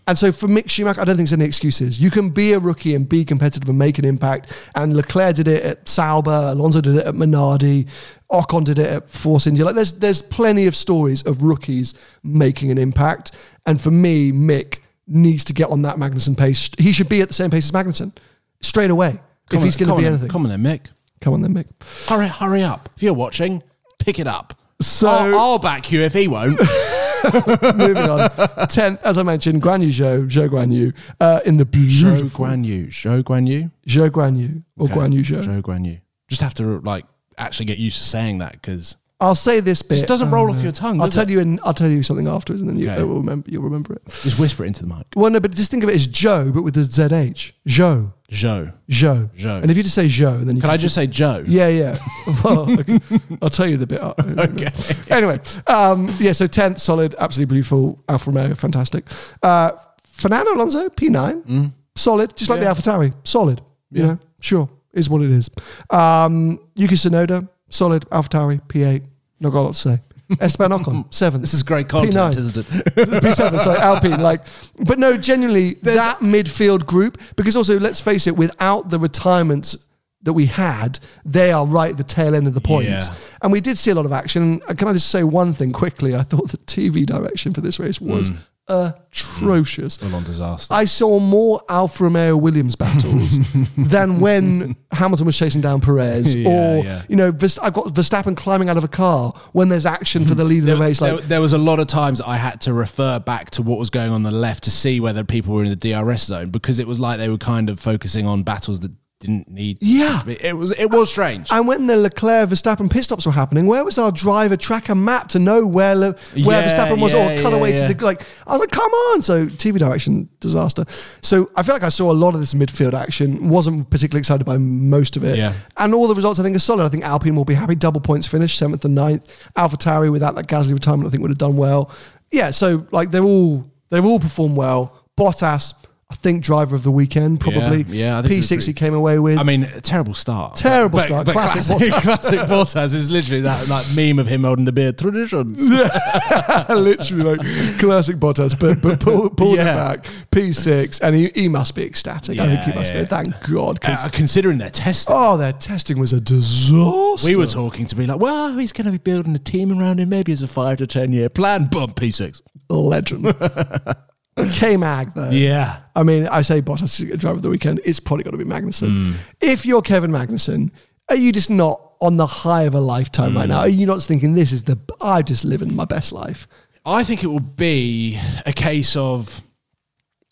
[0.08, 2.02] and so for Mick Schumacher, I don't think there's any excuses.
[2.02, 4.52] You can be a rookie and be competitive and make an impact.
[4.74, 7.88] And Leclerc did it at Sauber, Alonso did it at Minardi,
[8.32, 9.64] Ocon did it at Force India.
[9.64, 13.34] Like there's there's plenty of stories of rookies making an impact.
[13.68, 16.72] And for me, Mick needs to get on that Magnussen pace.
[16.80, 18.16] He should be at the same pace as Magnussen
[18.62, 19.20] straight away
[19.54, 20.30] if Come he's going to be on anything.
[20.30, 20.88] Come on then, Mick.
[21.22, 21.68] Come on then, Mick.
[22.08, 22.90] Hurry, hurry up.
[22.96, 23.62] If you're watching,
[24.00, 24.54] pick it up.
[24.82, 26.60] So- I'll, I'll back you if he won't.
[27.76, 28.30] Moving on.
[28.68, 32.46] Tenth, as I mentioned, Guan Yu Zhou, Zhou Guan Yu, uh, in the Zhou beautiful
[32.46, 32.88] Guan Yu.
[32.88, 33.70] Zhou Guan Yu?
[33.88, 34.94] Zhou Guan Yu or Okay.
[34.96, 35.44] Guan Yu Zhou.
[35.44, 35.98] Zhou Guan Yu.
[36.30, 37.06] Just have to like
[37.38, 39.96] actually get used to saying that because I'll say this bit.
[39.96, 41.02] just doesn't roll uh, off your tongue.
[41.02, 41.30] I'll tell it?
[41.30, 43.04] you, in, I'll tell you something afterwards, and then you Okay.
[43.04, 43.50] will remember.
[43.52, 44.06] You'll remember it.
[44.06, 45.08] Just whisper it into the mic.
[45.16, 47.52] Well, no, but just think of it as Joe, but with the ZH.
[47.68, 48.72] Joe, Zhou.
[48.88, 49.58] Joe, Joe.
[49.62, 51.44] And if you just say Joe, then you Can I just say Joe?
[51.48, 51.98] Yeah, yeah.
[52.44, 53.00] Well, okay.
[53.42, 54.00] I'll tell you the bit.
[54.20, 54.72] okay.
[55.14, 56.32] Anyway, um, yeah.
[56.34, 58.04] So tenth, solid, absolutely beautiful.
[58.08, 59.06] Alfa Romeo, fantastic.
[59.42, 59.72] Uh,
[60.06, 62.64] Fernando Alonso, P nine, solid, just like Mm.
[62.64, 62.74] Yeah.
[62.74, 63.62] the AlphaTauri, solid.
[63.92, 64.08] You Yeah.
[64.08, 65.50] know, sure, is what it is.
[65.90, 69.04] Um, Yuki Tsunoda, solid, AlphaTauri, P eight.
[69.40, 70.02] Not got a lot to say.
[70.40, 71.42] Esteban Ocon, seven.
[71.42, 72.38] This is great content, P9.
[72.38, 72.66] isn't it?
[72.96, 74.22] P7, sorry, Alpine.
[74.22, 74.46] Like,
[74.86, 79.88] but no, genuinely, that midfield group, because also, let's face it, without the retirements
[80.24, 83.08] that we had, they are right at the tail end of the points.
[83.08, 83.16] Yeah.
[83.42, 84.62] And we did see a lot of action.
[84.68, 86.16] And Can I just say one thing quickly?
[86.16, 88.36] I thought the TV direction for this race was hmm.
[88.70, 89.98] Atrocious.
[89.98, 90.02] Mm.
[90.02, 90.74] Full on disaster.
[90.74, 93.38] I saw more Alfa Romeo Williams battles
[93.78, 97.02] than when Hamilton was chasing down Perez, Yeah, or yeah.
[97.08, 100.36] you know, Verst- I've got Verstappen climbing out of a car when there's action for
[100.36, 101.02] the lead of the race.
[101.02, 103.80] Like, there, there was a lot of times I had to refer back to what
[103.80, 106.80] was going on the left to see whether people were in the DRS zone because
[106.80, 109.78] it was like they were kind of focusing on battles that didn't need.
[109.82, 110.24] Yeah.
[110.28, 111.50] it was it was strange.
[111.52, 115.28] and when the Leclerc Verstappen pit stops were happening, where was our driver tracker map
[115.30, 118.22] to know where Le- where Yeah, Verstappen was, yeah, or cutaway yeah, to the like?
[118.48, 119.22] I was like, come on!
[119.22, 120.86] So TV direction disaster.
[121.22, 123.50] So I feel like I saw a lot of this midfield action.
[123.50, 125.38] wasn't particularly excited by most of it.
[125.38, 125.54] Yeah.
[125.76, 126.86] And all the results I think are solid.
[126.86, 127.76] I think Alpine will be happy.
[127.76, 129.26] Double points finish, seventh and ninth.
[129.58, 131.92] AlphaTauri without that Gasly retirement, I think would have done well.
[132.32, 132.52] Yeah.
[132.52, 134.96] So like they're all they've all performed well.
[135.18, 135.74] Bottas.
[136.12, 137.84] I think driver of the weekend probably.
[137.88, 139.38] yeah, I think P6 he came away with.
[139.38, 140.56] I mean, a terrible start.
[140.56, 141.28] Terrible start.
[141.28, 142.02] Classic classic, Bottas.
[142.02, 144.98] classic Bottas is literally that like meme of him holding the beard.
[144.98, 145.60] Traditions.
[146.70, 149.72] literally like classic Bottas, but but pull, pulled Yeah.
[149.72, 150.06] it back.
[150.32, 152.40] P6, and he, he must be ecstatic.
[152.40, 153.02] I think he must yeah.
[153.02, 153.06] go.
[153.06, 153.78] Thank God.
[153.84, 155.16] Uh, considering their testing.
[155.16, 157.28] oh, their testing was a disaster.
[157.28, 160.00] We were talking to be like, well, he's going to be building a team around
[160.00, 161.68] him, maybe as a five to ten year plan.
[161.68, 162.42] Bump P6.
[162.70, 163.26] legend.
[164.54, 165.30] K Mag though.
[165.30, 165.80] Yeah.
[165.96, 167.82] I mean, I say Bottas driver of the weekend.
[167.84, 168.88] It's probably got to be Magnussen.
[168.88, 169.12] Hmm.
[169.42, 170.72] If you're Kevin Magnussen,
[171.10, 173.38] are you just not on the high of a lifetime Hmm.
[173.38, 173.60] right now?
[173.60, 176.48] Are you not just thinking this is the I'm just living my best life?
[176.86, 179.42] I think it will be a case of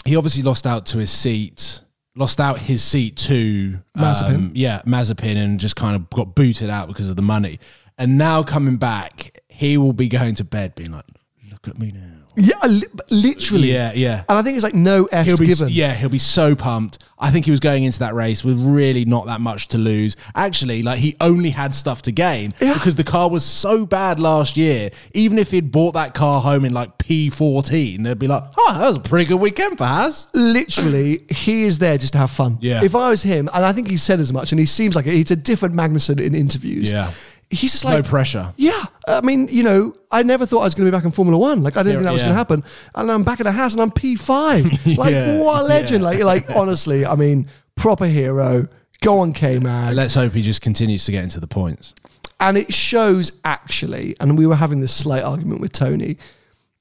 [0.05, 1.81] he obviously lost out to his seat,
[2.15, 4.35] lost out his seat to Mazepin.
[4.35, 7.59] um, yeah, Mazepin, and just kind of got booted out because of the money.
[7.97, 11.03] And now coming back, he will be going to bed being like,
[11.51, 13.73] "Look at me now." Yeah, li- literally.
[13.73, 14.23] Yeah, yeah.
[14.29, 15.69] And I think it's like no F's He'll be given.
[15.69, 16.99] yeah, he'll be so pumped.
[17.19, 20.15] I think he was going into that race with really not that much to lose.
[20.35, 22.73] Actually, like he only had stuff to gain Yeah.
[22.75, 24.91] because the car was so bad last year.
[25.15, 28.87] Even if he'd bought that car home in like P14, they'd be like, "Oh, that
[28.87, 32.59] was a pretty good weekend for Haas." literally, he is there just to have fun.
[32.61, 32.83] Yeah.
[32.83, 35.05] If I was him, and I think he said as much, and he seems like
[35.05, 36.91] he's a different Magnussen in interviews.
[36.91, 37.11] Yeah.
[37.49, 38.53] He's just like No pressure.
[38.57, 41.11] Yeah, I mean, you know, I never thought I was going to be back in
[41.11, 41.63] Formula One.
[41.63, 42.27] Like, I didn't Yeah, think that was yeah.
[42.27, 42.63] going to happen,
[42.95, 44.65] and I'm back at the house, and I'm P five.
[44.97, 46.03] Like, Yeah, what a legend!
[46.03, 48.67] Like, like honestly, I mean, proper hero.
[49.01, 49.95] Go on, K man.
[49.95, 51.93] Let's hope he just continues to get into the points.
[52.39, 56.17] And it shows actually, and we were having this slight argument with Tony,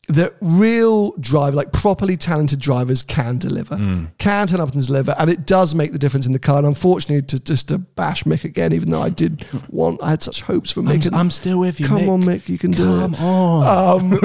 [0.08, 3.76] that real drive, like properly talented drivers, can deliver,
[4.18, 6.58] can turn up and deliver, and it does make the difference in the car.
[6.58, 10.22] And unfortunately, to just to bash Mick again, even though I did want, I had
[10.22, 11.06] such hopes for Mick.
[11.08, 11.86] I'm, I'm still with you.
[11.86, 12.08] Come Mick.
[12.08, 13.00] on, Mick, you can do it.
[13.00, 14.00] Come on.
[14.00, 14.20] Um,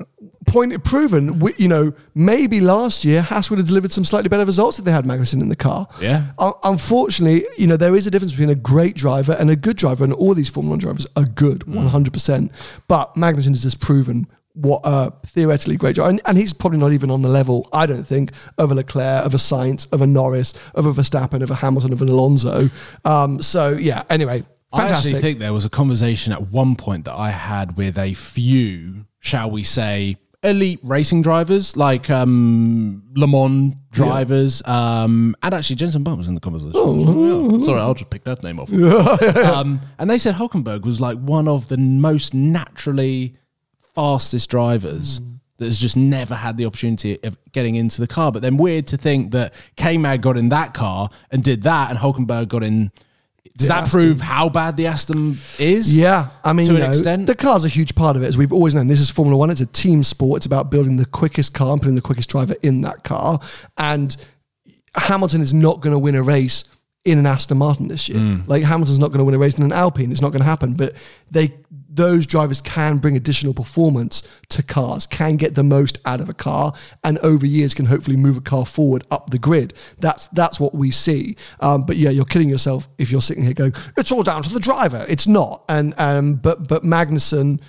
[0.46, 1.38] point proven.
[1.38, 4.84] We, you know, maybe last year Haas would have delivered some slightly better results if
[4.84, 5.86] they had Magnussen in the car.
[6.00, 6.26] Yeah.
[6.38, 9.76] Un- unfortunately, you know, there is a difference between a great driver and a good
[9.76, 11.74] driver, and all these Formula One drivers are good, Mm.
[11.76, 12.50] one hundred percent.
[12.88, 16.92] But Magnussen has just proven what a theoretically great driver, and, and he's probably not
[16.92, 20.06] even on the level, I don't think, of a Leclerc, of a Sainz, of a
[20.06, 22.68] Norris, of a Verstappen, of a Hamilton, of an Alonso.
[23.04, 24.02] Um, so yeah.
[24.10, 27.98] Anyway, I actually think there was a conversation at one point that I had with
[27.98, 35.54] a few, shall we say, elite racing drivers like um, Le Mans drivers, um, and
[35.54, 36.72] actually Jenson Button was in the conversation.
[36.74, 37.64] Oh, Yeah.
[37.66, 38.72] Sorry, I'll just pick that name off.
[39.36, 43.36] um, and they said Hulkenberg was like one of the most naturally
[43.94, 45.18] fastest drivers.
[45.18, 45.28] Hmm.
[45.58, 48.32] That has just never had the opportunity of getting into the car.
[48.32, 51.90] But then weird to think that K Mag got in that car and did that,
[51.90, 52.90] and Hulkenberg got in.
[53.58, 54.00] Does The that Aston.
[54.00, 55.96] prove how bad the Aston is?
[55.96, 57.26] Yeah, I mean, to an know, extent.
[57.28, 58.88] the car's a huge part of it, as we've always known.
[58.88, 60.38] This is Formula One; it's a team sport.
[60.38, 63.38] It's about building the quickest car and putting the quickest driver in that car.
[63.78, 64.16] And
[64.96, 66.64] Hamilton is not going to win a race
[67.04, 68.18] in an Aston Martin this year.
[68.18, 68.48] Mm.
[68.48, 70.10] Like Hamilton's not going to win a race in an Alpine.
[70.10, 70.74] It's not going to happen.
[70.74, 70.94] But
[71.30, 71.52] they,
[71.94, 76.34] those drivers can bring additional performance to cars, can get the most out of a
[76.34, 76.72] car,
[77.04, 79.74] and over years can hopefully move a car forward up the grid.
[79.98, 81.36] That's that's what we see.
[81.60, 84.50] Um, but yeah, you're killing yourself if you're sitting here going, it's all down to
[84.50, 85.04] the driver.
[85.08, 85.64] It's not.
[85.68, 87.60] And um, but but Magnussen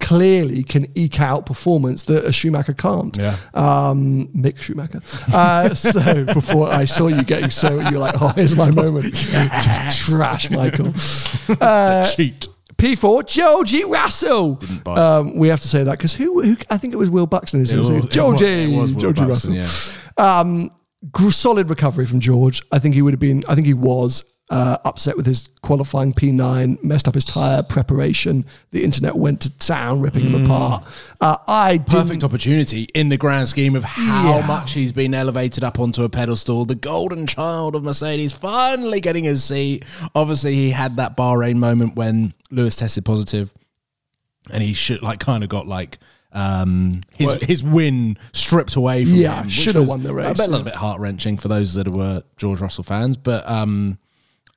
[0.00, 3.16] clearly can eke out performance that a Schumacher can't.
[3.16, 3.36] Yeah.
[3.54, 5.00] Um, Mick Schumacher.
[5.32, 9.14] Uh, so before I saw you getting so, you're like, oh, here's my moment.
[9.92, 10.92] Trash, Michael.
[11.60, 12.48] Uh, Cheat.
[12.78, 14.60] P4, Georgie Russell.
[14.86, 16.56] Um, we have to say that because who, who?
[16.70, 17.60] I think it was Will Buxton.
[17.60, 18.10] Is It was- it?
[18.10, 20.00] Georgie, it was Will Georgie Buxton, Russell.
[20.16, 20.70] Um,
[21.30, 22.62] solid recovery from George.
[22.72, 23.44] I think he would have been.
[23.48, 28.46] I think he was uh, upset with his qualifying P9, messed up his tire preparation.
[28.70, 30.84] The internet went to town, ripping him apart.
[31.20, 34.46] Uh, I Perfect opportunity in the grand scheme of how Yeah.
[34.46, 36.64] much he's been elevated up onto a pedestal.
[36.64, 39.84] The golden child of Mercedes finally getting his seat.
[40.14, 43.52] Obviously, he had that Bahrain moment when Lewis tested positive,
[44.50, 45.98] and he should like kind of got like
[46.32, 49.44] um, his his win stripped away from Yeah, him.
[49.46, 50.48] which should have won the A, race, bit, a yeah.
[50.48, 53.98] little bit heart wrenching for those that were George Russell fans, but um,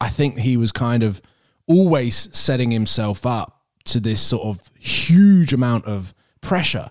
[0.02, 1.22] I think he was kind of
[1.68, 6.89] always setting himself up to this sort of huge amount of pressure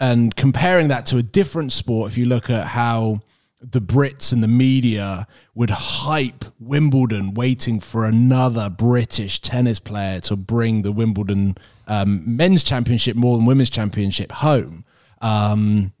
[0.00, 2.10] and comparing that to a different sport.
[2.10, 3.20] If you look at how
[3.60, 10.34] the Brits and the media would hype Wimbledon, waiting for another British tennis player to
[10.36, 14.86] bring the Wimbledon um, men's championship more than women's championship home.
[15.20, 15.92] Um,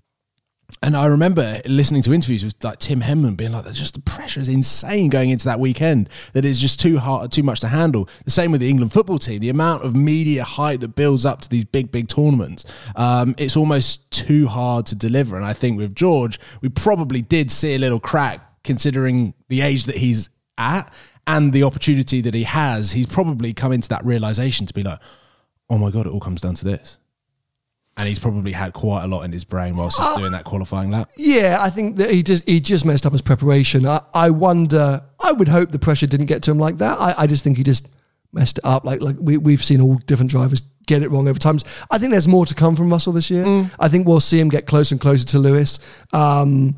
[0.82, 4.40] and I remember listening to interviews with like Tim Henman being like, just the pressure
[4.40, 6.08] is insane going into that weekend.
[6.34, 8.08] That it's just too hard, too much to handle.
[8.24, 9.40] The same with the England football team.
[9.40, 12.64] The amount of media hype that builds up to these big, big tournaments,
[12.96, 15.36] um, it's almost too hard to deliver.
[15.36, 19.84] And I think with George, we probably did see a little crack considering the age
[19.84, 20.92] that he's at
[21.26, 22.92] and the opportunity that he has.
[22.92, 25.00] He's probably come into that realization to be like,
[25.70, 26.98] oh my god, it all comes down to this.
[27.98, 30.90] And he's probably had quite a lot in his brain whilst he's doing that qualifying
[30.90, 31.10] lap.
[31.16, 33.86] Yeah, I think that he just he just messed up his preparation.
[33.86, 35.02] I, I wonder.
[35.20, 36.98] I would hope the pressure didn't get to him like that.
[37.00, 37.88] I, I just think he just
[38.32, 38.84] messed it up.
[38.84, 41.64] Like like we we've seen all different drivers get it wrong over times.
[41.90, 43.44] I think there's more to come from Russell this year.
[43.44, 43.70] Mm.
[43.78, 45.80] I think we'll see him get closer and closer to Lewis.
[46.12, 46.76] Um,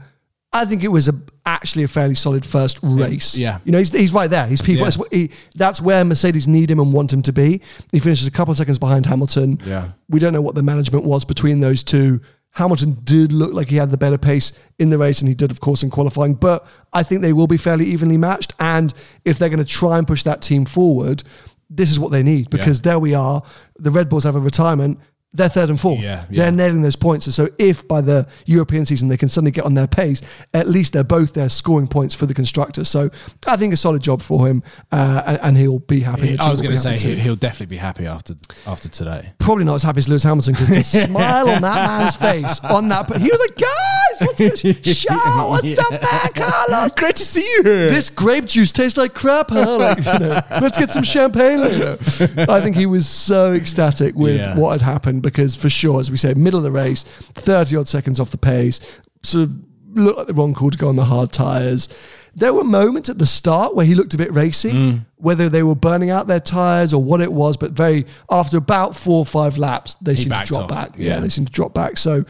[0.52, 1.12] I think it was a,
[1.46, 3.36] actually a fairly solid first race.
[3.36, 3.58] yeah.
[3.64, 4.46] you know he's, he's right there.
[4.46, 4.76] He's P4.
[4.76, 4.84] Yeah.
[4.84, 7.60] That's, he, that's where Mercedes need him and want him to be.
[7.92, 9.60] He finishes a couple of seconds behind Hamilton.
[9.64, 9.90] Yeah.
[10.08, 12.20] We don't know what the management was between those two.
[12.52, 15.50] Hamilton did look like he had the better pace in the race, and he did,
[15.52, 16.34] of course, in qualifying.
[16.34, 18.54] But I think they will be fairly evenly matched.
[18.58, 18.92] And
[19.24, 21.22] if they're going to try and push that team forward,
[21.68, 23.42] this is what they need because there we are.
[23.78, 24.98] The Red Bulls have a retirement.
[25.32, 26.02] They're third and fourth.
[26.02, 27.26] Yeah, They're nailing those points.
[27.26, 30.22] And so if by the European season they can suddenly get on their pace,
[30.54, 32.82] at least they're both there scoring points for the constructor.
[32.84, 33.10] So
[33.46, 36.36] I think a solid job for him, uh, and, and he'll be happy.
[36.38, 38.34] I was going to say he, too he'll definitely be happy after
[38.66, 39.32] after today.
[39.38, 42.88] probably not as happy as Lewis Hamilton because the smile on that man's face on
[42.88, 43.06] that.
[43.06, 44.96] But he was like, guys, what's this?
[44.98, 45.14] Show,
[45.48, 46.92] what's up, man, Carlos?
[46.96, 47.90] Great to see you here.
[47.90, 49.78] This grape juice tastes like crap, huh?
[49.78, 51.98] Like, you know, let's get some champagne later.
[52.50, 54.56] I think he was so ecstatic with Yeah.
[54.56, 57.88] what had happened because, for sure, as we say, middle of the race, 30 odd
[57.88, 58.80] seconds off the pace,
[59.22, 59.56] sort of
[59.92, 61.88] looked like the wrong call to go on the hard tyres.
[62.36, 65.06] There were moments at the start where he looked a bit racy, Mm.
[65.16, 68.94] whether they were burning out their tyres or what it was, but very after about
[68.94, 70.90] four or five laps, they seemed to drop off, back.
[70.96, 71.14] yeah.
[71.14, 71.96] yeah, they seemed to drop back.
[71.98, 72.24] So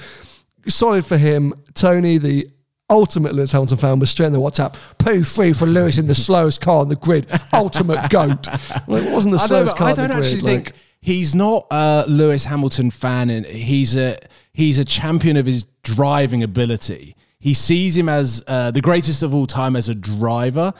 [0.68, 1.53] solid for him.
[1.74, 2.49] Tony, the
[2.88, 4.74] ultimate Lewis Hamilton fan, was straight in the WhatsApp.
[4.99, 7.26] P3 for Lewis in the slowest car on the grid.
[7.53, 8.47] Ultimate goat.
[8.88, 10.24] Like, it wasn't the I, slowest don't, car I on the don't grid.
[10.24, 14.18] actually like- think he's not a Lewis Hamilton fan, and he's a
[14.53, 17.16] he's a champion of his driving ability.
[17.38, 20.74] He sees him as uh, the greatest of all time as a driver.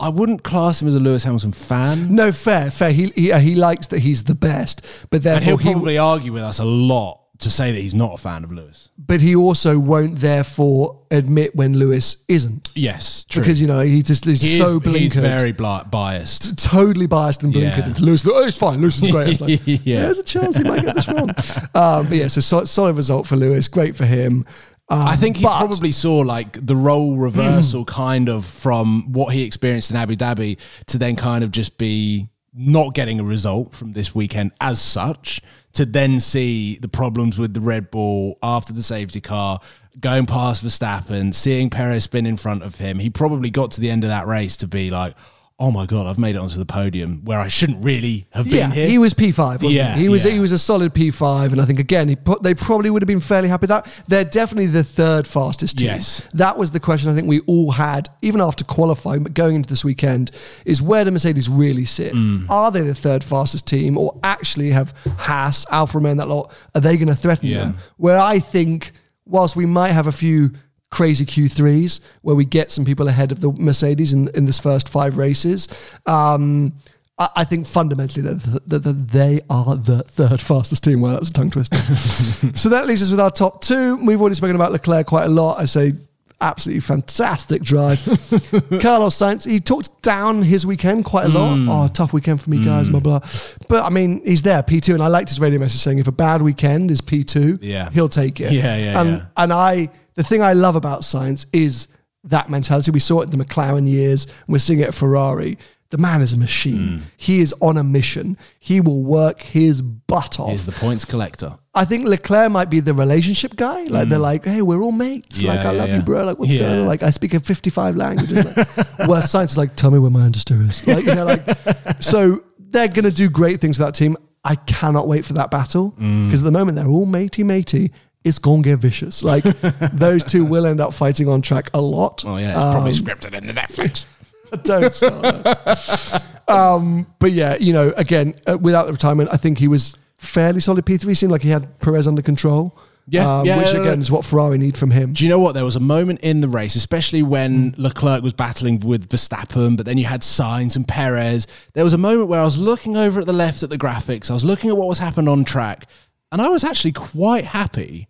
[0.00, 2.92] I wouldn't class him as a Lewis Hamilton fan, No, fair, fair.
[2.92, 5.98] He, he uh, he likes that he's the best, but and therefore he'll he, probably
[5.98, 8.90] argue with us a lot to say that he's not a fan of Lewis.
[8.96, 13.42] but he also won't therefore admit when Lewis isn't, Yes, true.
[13.42, 14.98] because you know he just is he so is, blinkered.
[14.98, 16.56] he's very bli- biased.
[16.62, 18.04] totally biased and blinkered Yeah.
[18.04, 18.24] Lewis.
[18.26, 18.80] Oh, it's fine.
[18.80, 19.28] Lewis is great.
[19.28, 20.02] It's like, Yeah.
[20.02, 21.30] There's a chance he might get this wrong.
[21.74, 23.66] um, but yeah, so, so solid result for Lewis.
[23.68, 24.44] Great for him.
[24.88, 29.34] Um, I think he but- probably saw like the role reversal kind of from what
[29.34, 33.74] he experienced in Abu Dhabi to then kind of just be not getting a result
[33.74, 35.40] from this weekend as such
[35.74, 39.60] to then see the problems with the Red Bull after the safety car
[40.00, 42.98] going past Verstappen, seeing Perez spin in front of him.
[42.98, 45.14] He probably got to the end of that race to be like,
[45.58, 48.62] "Oh my god, I've made it onto the podium where I shouldn't really have Yeah,
[48.66, 50.02] been here." he was P five, wasn't Yeah, he?
[50.02, 50.32] He was yeah.
[50.32, 53.02] he was a solid P five, and I think again he put, they probably would
[53.02, 53.86] have been fairly happy with that.
[54.08, 55.86] They're definitely the third fastest team.
[55.86, 56.22] Yes.
[56.34, 59.68] that was the question I think we all had, even after qualifying, but going into
[59.68, 60.32] this weekend,
[60.64, 62.12] is where do Mercedes really sit?
[62.14, 62.46] Mm.
[62.50, 66.52] Are they the third fastest team, or actually have Haas, Alfa Romeo, and that lot?
[66.74, 67.58] Are they going to threaten Yeah.
[67.58, 67.76] them?
[67.96, 68.90] Where I think,
[69.24, 70.50] whilst we might have a few
[70.94, 74.88] crazy Q3s where we get some people ahead of the Mercedes in, in this first
[74.88, 75.66] five races.
[76.06, 76.72] Um,
[77.18, 81.00] I, I think fundamentally that, that, that they are the third fastest team.
[81.00, 81.76] Well, that was a tongue twister.
[82.54, 83.96] so that leaves us with our top two.
[83.96, 85.58] We've already spoken about Leclerc quite a lot.
[85.58, 85.94] I say
[86.40, 87.98] absolutely fantastic drive.
[88.80, 91.56] Carlos Sainz, he talked down his weekend quite a lot.
[91.56, 91.68] Hmm.
[91.68, 93.20] Oh, tough weekend for me, guys, blah, blah.
[93.68, 94.94] But I mean, he's there, P2.
[94.94, 97.90] And I liked his radio message saying if a bad weekend is P2, Yeah.
[97.90, 98.52] he'll take it.
[98.52, 99.26] Yeah, yeah, and, yeah.
[99.36, 101.88] And I, the thing I love about Sainz is
[102.24, 102.90] that mentality.
[102.90, 105.58] We saw it in the McLaren years, we're seeing it at Ferrari.
[105.90, 106.78] The man is a machine.
[106.88, 107.02] Mm.
[107.18, 108.36] He is on a mission.
[108.58, 110.50] He will work his butt off.
[110.50, 111.56] He's the points collector.
[111.72, 113.84] I think Leclerc might be the relationship guy.
[113.84, 115.38] Like they're like, hey, we're all mates.
[115.38, 115.42] Mm.
[115.42, 115.96] Yeah, like I yeah, love yeah.
[115.96, 116.24] you, bro.
[116.24, 116.86] Like what's going on?
[116.86, 118.44] Like I speak in fifty five languages.
[118.44, 118.56] Like,
[119.06, 120.84] well, Sainz is like, tell me where my understeer is.
[120.86, 124.16] Like you know, like so they're gonna do great things for that team.
[124.42, 126.26] I cannot wait for that battle Mm.
[126.26, 127.92] because at the moment they're all matey matey.
[128.24, 129.22] It's gonna get vicious.
[129.22, 129.44] Like
[129.92, 132.24] those two will end up fighting on track a lot.
[132.26, 134.06] Oh yeah, it's probably Um, scripted into Netflix.
[134.62, 139.68] don't start um, but yeah, you know, again, uh, without the retirement, I think he
[139.68, 141.16] was fairly solid P3.
[141.16, 142.76] Seemed like he had Perez under control.
[143.06, 145.12] Yeah, um, yeah, which again is what Ferrari need from him.
[145.12, 145.52] Do you know what?
[145.52, 149.84] There was a moment in the race, especially when Leclerc was battling with Verstappen, but
[149.84, 151.46] then you had Sainz and Perez.
[151.74, 154.30] There was a moment where I was looking over at the left at the graphics.
[154.30, 155.86] I was looking at what was happening on track,
[156.32, 158.08] and I was actually quite happy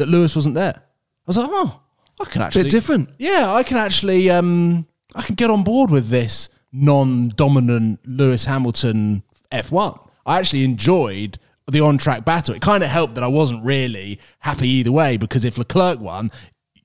[0.00, 0.74] that Lewis wasn't there.
[0.76, 0.82] I
[1.26, 1.80] was like, oh,
[2.20, 3.10] I can actually bit different.
[3.18, 9.22] Yeah, I can actually, um, I can get on board with this non-dominant Lewis Hamilton
[9.52, 10.08] F1.
[10.26, 11.38] I actually enjoyed
[11.70, 12.54] the on-track battle.
[12.54, 16.30] It kind of helped that I wasn't really happy either way because if Leclerc won,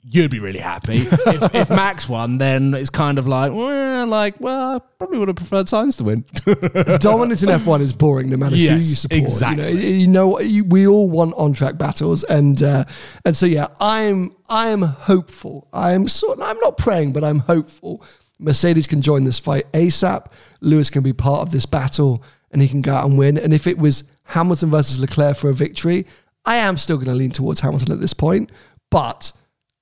[0.07, 0.97] you'd be really happy.
[1.07, 5.29] if, if Max won, then it's kind of like, well, like, well, I probably would
[5.29, 6.25] have preferred Sainz to win.
[6.99, 9.19] Dominance in F1 is boring no matter who you support.
[9.19, 9.99] exactly.
[9.99, 12.85] You know, you know you, we all want on-track battles, and uh,
[13.25, 15.67] and so yeah, I'm I am hopeful.
[15.73, 18.03] I'm sort I'm not praying, but I'm hopeful.
[18.37, 20.27] Mercedes can join this fight ASAP.
[20.59, 23.37] Lewis can be part of this battle, and he can go out and win.
[23.37, 26.05] And if it was Hamilton versus Leclerc for a victory,
[26.45, 28.51] I am still going to lean towards Hamilton at this point,
[28.91, 29.31] but.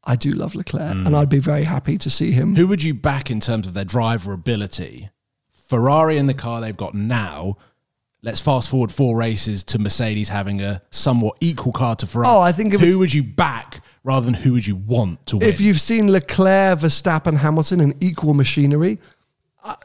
[0.05, 2.55] I do love Leclerc, and I'd be very happy to see him.
[2.55, 5.09] Who would you back in terms of their driver ability?
[5.51, 7.57] Ferrari in the car they've got now.
[8.21, 12.33] Let's fast forward four races to Mercedes having a somewhat equal car to Ferrari.
[12.33, 15.37] Oh, I think if who would you back rather than who would you want to
[15.37, 15.47] win?
[15.49, 18.99] If you've seen Leclerc, Verstappen, Hamilton in equal machinery,
[19.63, 19.75] uh,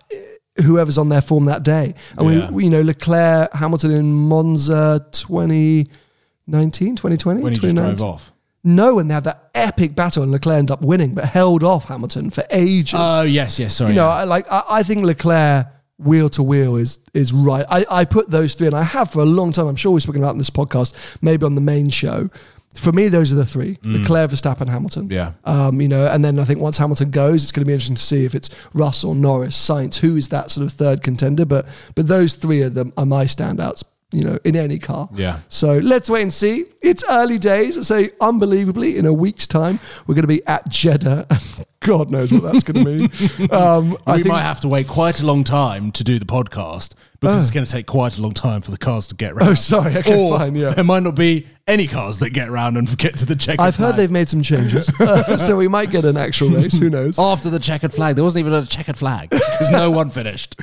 [0.62, 1.94] whoever's on their form that day.
[2.16, 2.50] And Yeah.
[2.50, 7.42] we, you know, Leclerc, Hamilton in Monza 2019, 2020?
[7.42, 7.96] when he just 2019?
[7.98, 8.32] drove off.
[8.68, 11.86] No, and they had that epic battle, and Leclerc ended up winning, but held off
[11.86, 12.92] Hamilton for ages.
[12.94, 13.74] Oh yes, yes.
[13.74, 13.92] Sorry.
[13.92, 14.14] you know, yeah.
[14.14, 15.66] I, like I, I think Leclerc
[15.96, 17.64] wheel to wheel is is right.
[17.70, 19.68] I, I put those three, and I have for a long time.
[19.68, 20.92] I'm sure we've spoken about in this podcast,
[21.22, 22.28] maybe on the main show.
[22.76, 25.08] For me, those are the three: Leclerc, Verstappen, Hamilton.
[25.08, 25.12] Mm.
[25.12, 25.32] Yeah.
[25.44, 27.96] Um, you know, and then I think once Hamilton goes, it's going to be interesting
[27.96, 31.46] to see if it's Russell, Norris, Sainz, who is that sort of third contender.
[31.46, 33.82] But but those three are the are my standouts.
[34.11, 35.09] You know, in any car.
[35.14, 35.40] Yeah.
[35.48, 36.64] So let's wait and see.
[36.80, 37.76] It's early days.
[37.76, 41.26] I say, unbelievably, in a week's time, we're going to be at Jeddah.
[41.81, 43.11] God knows what that's going to mean.
[43.53, 46.24] Um, I we think- might have to wait quite a long time to do the
[46.26, 49.35] podcast because it's going to take quite a long time for the cars to get
[49.35, 49.51] round.
[49.51, 49.97] Oh, sorry.
[49.97, 50.55] Okay, or fine.
[50.55, 50.70] Yeah.
[50.70, 53.76] There might not be any cars that get around and get to the checkered I've
[53.76, 56.76] heard they've made some changes, Uh, so we might get an actual race.
[56.79, 57.18] Who knows?
[57.18, 60.57] After the checkered flag, there wasn't even a checkered flag because no one finished.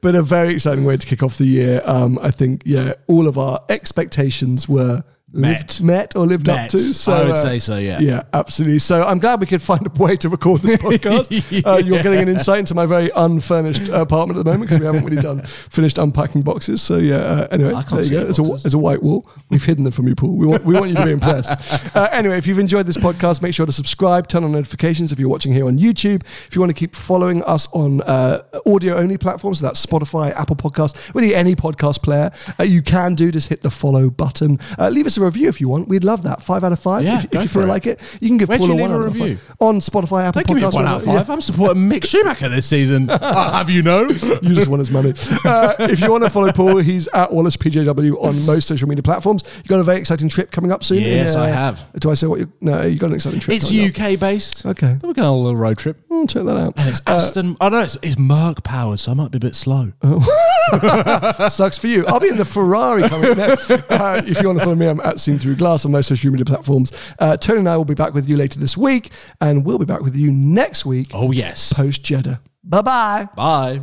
[0.00, 1.82] But a very exciting way to kick off the year.
[1.84, 5.58] Um, I think, yeah, all of our expectations were Met.
[5.58, 6.78] lived, met or lived up to.
[6.78, 8.00] So I would uh, say so, yeah.
[8.00, 8.78] Yeah, absolutely.
[8.80, 11.66] So I'm glad we could find a way to record this podcast.
[11.66, 14.80] uh, you're getting an insight into my very unfurnished uh, apartment at the moment because
[14.80, 16.82] we haven't really done finished unpacking boxes.
[16.82, 17.16] So yeah.
[17.16, 18.24] Uh, anyway, there you go.
[18.24, 19.28] There's a, there's a white wall.
[19.48, 20.36] We've hidden them from you, Paul.
[20.36, 21.52] We want we want you to be impressed.
[21.94, 25.18] Uh, anyway, if you've enjoyed this podcast, make sure to subscribe, turn on notifications if
[25.18, 26.22] you're watching here on YouTube.
[26.46, 30.32] If you want to keep following us on uh, audio only platforms, so that's Spotify,
[30.32, 33.30] Apple Podcast, really any podcast player, uh, you can do.
[33.30, 34.58] Just hit the follow button.
[34.78, 35.88] Uh, leave us a review if you want.
[35.88, 36.42] We'd love that.
[36.42, 37.04] Five out of five.
[37.04, 37.68] Yeah, if, if you feel it.
[37.68, 39.38] like it, you can give Where'd Paul a one a review?
[39.60, 41.28] on Spotify, Apple Don't give me a one out of five.
[41.30, 43.08] I'm supporting Mick Schumacher this season.
[43.10, 44.08] I'll have you know.
[44.08, 45.14] You just want his money.
[45.44, 49.02] Uh, if you want to follow Paul, he's at Wallace PJW on most social media
[49.02, 49.44] platforms.
[49.56, 51.02] You got a very exciting trip coming up soon.
[51.02, 51.84] Yes, I have.
[51.98, 52.52] Do I say what you?
[52.60, 53.56] No, you got an exciting trip.
[53.56, 54.14] It's coming up.
[54.14, 54.66] UK based.
[54.66, 54.98] Okay.
[55.02, 55.98] We're going on a little road trip.
[56.28, 56.78] Check that out.
[56.78, 57.56] And It's Aston.
[57.60, 59.92] oh no, it's, it's Merc powered, so I might be a bit slow.
[61.48, 62.06] Sucks for you.
[62.06, 63.70] I'll be in the Ferrari coming next.
[63.70, 66.30] Uh, if you want to follow me, I'm at Seen Through Glass on most social
[66.30, 66.92] media platforms.
[67.18, 69.10] Uh, Tony and I will be back with you later this week,
[69.40, 71.72] and we'll be back with you next week Oh yes.
[71.72, 72.40] post Jeddah.
[72.64, 73.28] Bye bye.
[73.36, 73.82] Bye.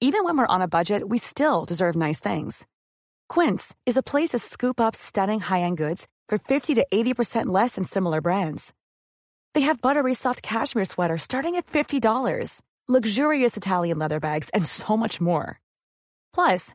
[0.00, 2.66] Even when we're on a budget, we still deserve nice things.
[3.28, 7.74] Quince is a place to scoop up stunning high-end goods for 50 to 80% less
[7.74, 8.72] than similar brands.
[9.54, 14.96] They have buttery soft cashmere sweaters starting at $50, luxurious Italian leather bags, and so
[14.96, 15.58] much more.
[16.32, 16.74] Plus,